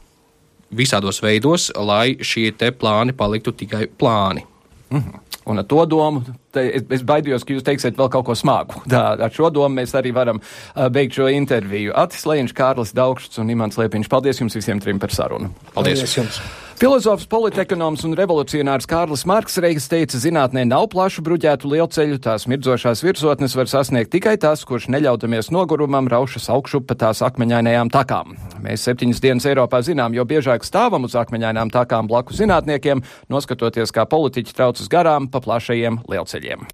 visādos 0.74 1.20
veidos, 1.22 1.70
lai 1.76 2.16
šie 2.24 2.50
te 2.58 2.70
plāni 2.72 3.14
paliktu 3.16 3.52
tikai 3.52 3.86
plāni. 3.86 4.44
Mm 4.90 5.00
-hmm. 5.00 5.20
Un 5.50 5.60
ar 5.60 5.66
to 5.68 5.84
domu 5.88 6.22
es, 6.56 6.84
es 6.96 7.04
baidījos, 7.04 7.44
ka 7.44 7.56
jūs 7.56 7.66
teiksiet 7.66 7.98
vēl 8.00 8.10
kaut 8.12 8.26
ko 8.28 8.36
smagu. 8.38 8.80
Tā, 8.92 9.04
ar 9.26 9.34
šo 9.34 9.52
domu 9.52 9.80
mēs 9.80 9.94
arī 9.98 10.14
varam 10.16 10.40
uh, 10.40 10.86
beigt 10.92 11.18
šo 11.18 11.28
interviju. 11.32 11.94
Atis 12.04 12.24
Lēņš, 12.28 12.56
Kārlis 12.56 12.94
Daugšs 12.96 13.42
un 13.42 13.52
Imants 13.52 13.80
Liepiņš. 13.80 14.12
Paldies 14.12 14.40
jums 14.40 14.56
visiem 14.56 14.80
trim 14.80 15.02
par 15.02 15.12
sarunu. 15.14 15.52
Paldies, 15.74 16.04
Paldies 16.04 16.20
jums! 16.22 16.44
Filozofs, 16.74 17.28
politekonoms 17.30 18.02
un 18.02 18.16
revolucionārs 18.18 18.88
Kārlis 18.90 19.22
Marks 19.30 19.60
reiz 19.62 19.84
teica, 19.86 20.18
zinātnē 20.18 20.64
nav 20.66 20.88
plašu 20.90 21.22
bruģētu 21.22 21.70
lielceļu, 21.70 22.18
tās 22.24 22.48
mirdzošās 22.50 23.04
virsotnes 23.06 23.54
var 23.54 23.70
sasniegt 23.70 24.10
tikai 24.10 24.34
tas, 24.42 24.66
kurš 24.66 24.88
neļaudamies 24.90 25.52
nogurumam 25.54 26.10
raušas 26.10 26.50
augšup 26.50 26.88
pa 26.90 26.98
tās 26.98 27.22
akmeņainajām 27.22 27.94
takām. 27.94 28.34
Mēs 28.66 28.88
septiņas 28.90 29.22
dienas 29.22 29.46
Eiropā 29.46 29.84
zinām, 29.86 30.18
jo 30.18 30.26
biežāk 30.26 30.66
stāvam 30.66 31.06
uz 31.06 31.14
akmeņainām 31.14 31.70
takām 31.70 32.10
blaku 32.10 32.34
zinātniekiem, 32.34 33.06
noskatoties, 33.30 33.94
kā 33.94 34.10
politiķi 34.10 34.58
traucas 34.58 34.90
garām 34.90 35.30
pa 35.30 35.46
plašajiem 35.46 36.02
lielceļiem. 36.10 36.66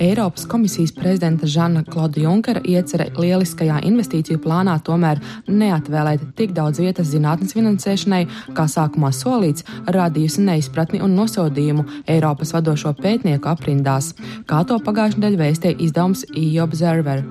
Eiropas 0.00 0.46
komisijas 0.46 0.92
prezidenta 0.92 1.46
Žana 1.46 1.84
Klauda 1.84 2.20
Junkera 2.20 2.60
iecerē 2.64 3.06
lieliskajā 3.14 3.78
investīciju 3.86 4.40
plānā 4.42 4.74
tomēr 4.82 5.20
neatvēlēt 5.46 6.24
tik 6.38 6.54
daudz 6.56 6.80
vietas 6.82 7.10
zinātnes 7.12 7.54
finansēšanai, 7.54 8.24
kā 8.56 8.64
sākumā 8.70 9.12
solīts, 9.14 9.64
radījusi 9.86 10.42
neizpratni 10.48 10.98
un 11.04 11.14
nosodījumu 11.18 11.84
Eiropas 12.10 12.52
vadošo 12.56 12.94
pētnieku 12.98 13.50
aprindās, 13.50 14.10
kā 14.50 14.64
to 14.66 14.80
pagājušajā 14.82 15.22
nedēļā 15.22 15.42
vēstīja 15.44 15.78
izdevums 15.86 16.24
EU 16.32 16.64
Observer. 16.64 17.22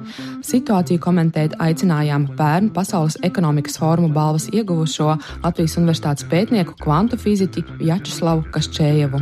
Situāciju 0.47 1.03
komentēt 1.03 1.57
aicinājām 1.59 2.29
pērn 2.39 2.71
Pasaules 2.75 3.19
ekonomikas 3.27 3.79
fóruma 3.81 4.13
balvas 4.15 4.47
ieguvušo 4.53 5.09
Latvijas 5.43 5.77
Universitātes 5.81 6.27
pētnieku 6.31 6.73
kvantu 6.79 7.19
fiziķi 7.19 7.65
Jačeslavu 7.91 8.47
Kašķējevu 8.55 9.17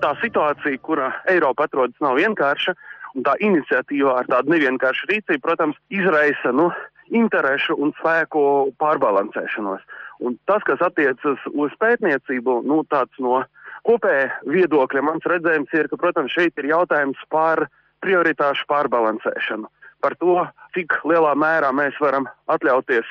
tā 0.00 0.14
situācija, 0.22 0.80
kura 0.84 1.10
Eiropa 1.30 1.66
atrodas, 1.68 1.96
nav 2.04 2.18
vienkārša, 2.18 2.74
un 3.16 3.26
tā 3.26 3.34
iniciatīva 3.42 4.20
ar 4.20 4.30
tādu 4.30 4.54
nevienkāršu 4.54 5.10
rīcību, 5.10 5.42
protams, 5.44 5.78
izraisa 5.92 6.52
nu, 6.54 6.70
interešu 7.10 7.76
un 7.82 7.92
spēku 7.98 8.42
pārbalansēšanos. 8.80 9.82
Un 10.20 10.36
tas, 10.46 10.62
kas 10.68 10.82
attiecas 10.84 11.42
uz 11.50 11.74
pētniecību, 11.80 12.60
nu, 12.68 12.82
tāds 12.92 13.16
no 13.22 13.42
kopēja 13.88 14.30
viedokļa 14.46 15.04
mans 15.06 15.26
redzējums 15.28 15.74
ir, 15.76 15.88
ka, 15.90 15.98
protams, 16.00 16.32
šeit 16.36 16.58
ir 16.60 16.70
jautājums 16.70 17.20
par 17.32 17.66
prioritāšu 18.04 18.68
pārbalansēšanu. 18.70 19.68
Par 20.00 20.16
to, 20.20 20.44
cik 20.76 20.94
lielā 21.08 21.34
mērā 21.36 21.72
mēs 21.76 21.96
varam 22.00 22.28
atļauties 22.52 23.08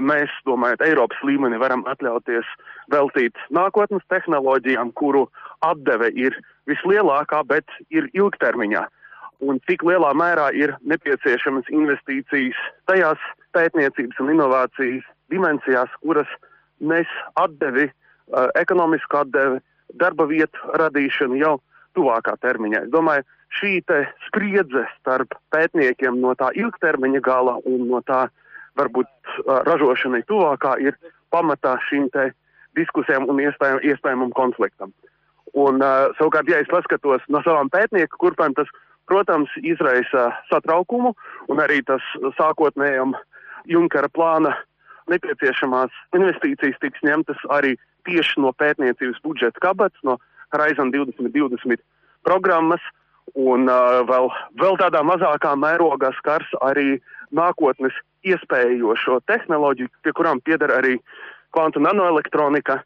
mēs, 0.00 0.32
domājot, 0.48 0.82
Eiropas 0.86 1.20
līmenī 1.26 1.58
varam 1.60 1.84
atļauties 1.90 2.48
veltīt 2.92 3.38
nākotnes 3.54 4.04
tehnoloģijām, 4.12 4.92
kuru 4.98 5.26
atdeve 5.64 6.10
ir 6.14 6.36
vislielākā, 6.70 7.42
bet 7.46 7.66
ir 7.90 8.08
ilgtermiņā. 8.12 8.84
Un 9.44 9.58
cik 9.68 9.82
lielā 9.84 10.12
mērā 10.16 10.48
ir 10.56 10.74
nepieciešamas 10.88 11.68
investīcijas 11.72 12.58
tajās 12.88 13.20
pētniecības 13.56 14.20
un 14.22 14.32
inovācijas 14.36 15.06
dimensijās, 15.32 15.90
kuras 16.02 16.30
nes 16.80 17.10
atdevi, 17.40 17.88
uh, 17.88 18.48
ekonomisku 18.60 19.20
atdevi, 19.24 19.60
darba 20.00 20.26
vietu 20.30 20.74
radīšanu 20.80 21.38
jau 21.40 21.58
tuvākā 21.98 22.36
termiņā. 22.42 22.86
Es 22.86 22.92
domāju, 22.94 23.26
šī 23.54 23.74
spriedze 24.26 24.86
starp 24.98 25.36
pētniekiem 25.54 26.18
no 26.22 26.34
tā 26.38 26.50
ilgtermiņa 26.58 27.20
gala 27.22 27.58
un 27.68 27.86
no 27.90 28.00
tā 28.06 28.26
varbūt 28.78 29.10
ražošanai 29.68 30.22
tuvākā 30.28 30.76
ir 30.82 30.96
pamatā 31.34 31.76
šīm 31.88 32.08
diskusijām 32.74 33.28
un 33.30 33.40
iespējam, 33.42 33.80
iespējamam 33.86 34.32
konfliktam. 34.34 34.92
Un, 35.54 35.78
uh, 35.78 36.10
savukārt, 36.18 36.48
ja 36.50 36.58
es 36.58 36.70
paskatos 36.70 37.22
no 37.30 37.42
savām 37.46 37.70
pētnieku 37.70 38.18
kurpēm, 38.18 38.56
tas, 38.58 38.70
protams, 39.06 39.52
izraisa 39.62 40.32
satraukumu 40.48 41.12
un 41.52 41.60
arī 41.62 41.82
tas 41.86 42.02
sākotnējam 42.38 43.14
Junkara 43.70 44.10
plāna 44.10 44.54
nepieciešamās 45.12 45.92
investīcijas 46.16 46.80
tiks 46.82 47.04
ņemtas 47.04 47.40
arī 47.54 47.76
tieši 48.08 48.42
no 48.42 48.52
pētniecības 48.56 49.20
budžeta 49.24 49.62
kabatas, 49.62 50.00
no 50.02 50.18
Horizon 50.54 50.90
2020 50.94 51.80
programmas, 52.26 52.82
un 53.34 53.68
uh, 53.70 54.02
vēl, 54.08 54.28
vēl 54.60 54.80
tādā 54.80 55.04
mazākā 55.06 55.54
mērogā 55.60 56.10
skars 56.18 56.50
arī 56.64 56.98
nākotnes 57.34 57.94
iespējošo 58.24 59.20
tehnoloģiju, 59.28 59.92
pie 60.04 60.12
kurām 60.16 60.40
pieder 60.44 60.72
arī 60.74 60.98
kvantu 61.54 61.82
nanoelektronika, 61.84 62.80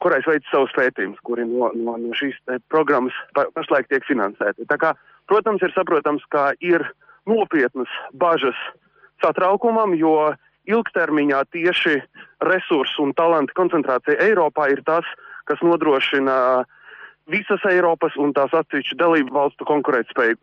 kurais 0.00 0.26
veids 0.28 0.48
savus 0.52 0.72
pētījumus, 0.76 1.20
kuri 1.24 1.44
no, 1.48 1.70
no, 1.76 1.96
no 2.00 2.16
šīs 2.16 2.36
programmas 2.72 3.16
pa, 3.36 3.46
pašlaik 3.56 3.88
tiek 3.90 4.04
finansēti. 4.08 4.68
Tā 4.70 4.76
kā, 4.80 4.94
protams, 5.28 5.62
ir 5.64 5.72
saprotams, 5.76 6.24
ka 6.32 6.50
ir 6.64 6.84
nopietnas 7.28 7.90
bažas 8.16 8.56
satraukumam, 9.20 9.94
jo 9.98 10.32
ilgtermiņā 10.70 11.42
tieši 11.54 11.98
resursu 12.48 13.04
un 13.04 13.14
talantu 13.16 13.56
koncentrācija 13.56 14.20
Eiropā 14.24 14.70
ir 14.72 14.84
tas, 14.86 15.06
kas 15.48 15.60
nodrošina 15.64 16.64
visas 17.30 17.64
Eiropas 17.68 18.16
un 18.20 18.32
tās 18.36 18.52
atsevišķu 18.56 18.96
dalību 19.00 19.36
valstu 19.36 19.68
konkurētspēju. 19.68 20.38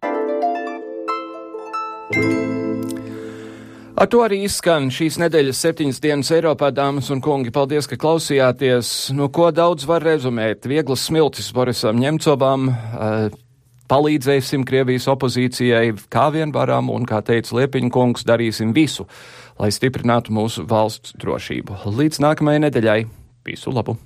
Ar 3.97 4.05
to 4.05 4.19
arī 4.21 4.43
izskan 4.45 4.91
šīs 4.93 5.15
nedēļas 5.17 5.57
septiņas 5.63 5.99
dienas 6.03 6.29
Eiropā, 6.35 6.67
dāmas 6.69 7.07
un 7.09 7.17
kungi. 7.25 7.49
Paldies, 7.49 7.87
ka 7.89 7.97
klausījāties. 7.97 9.09
Nu, 9.17 9.25
ko 9.33 9.47
daudz 9.49 9.87
var 9.89 10.05
rezumēt? 10.05 10.67
Vieglas 10.69 11.07
smiltis 11.07 11.47
Borisam 11.55 11.97
Ņemcovam. 11.97 12.67
Uh, 12.69 13.39
palīdzēsim 13.89 14.67
Krievijas 14.69 15.07
opozīcijai, 15.09 15.95
kā 16.13 16.27
vien 16.35 16.53
varam, 16.53 16.91
un, 16.93 17.07
kā 17.09 17.23
teica 17.25 17.57
Liepiņa 17.57 17.89
kungs, 17.95 18.27
darīsim 18.27 18.75
visu, 18.75 19.07
lai 19.57 19.71
stiprinātu 19.73 20.35
mūsu 20.35 20.67
valsts 20.69 21.17
drošību. 21.17 21.81
Līdz 21.97 22.21
nākamajai 22.27 22.67
nedēļai 22.67 22.99
visu 23.49 23.73
labu! 23.73 23.97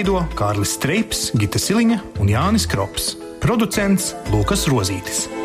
Raidījumu 0.00 0.22
veido 0.24 0.36
Kārlis 0.38 0.70
Streips, 0.78 1.18
Gita 1.36 1.60
Siliņa 1.60 1.98
un 2.22 2.30
Jānis 2.32 2.64
Krops. 2.64 3.18
Producents 3.42 4.14
Lukas 4.32 4.64
Rozītis. 4.72 5.39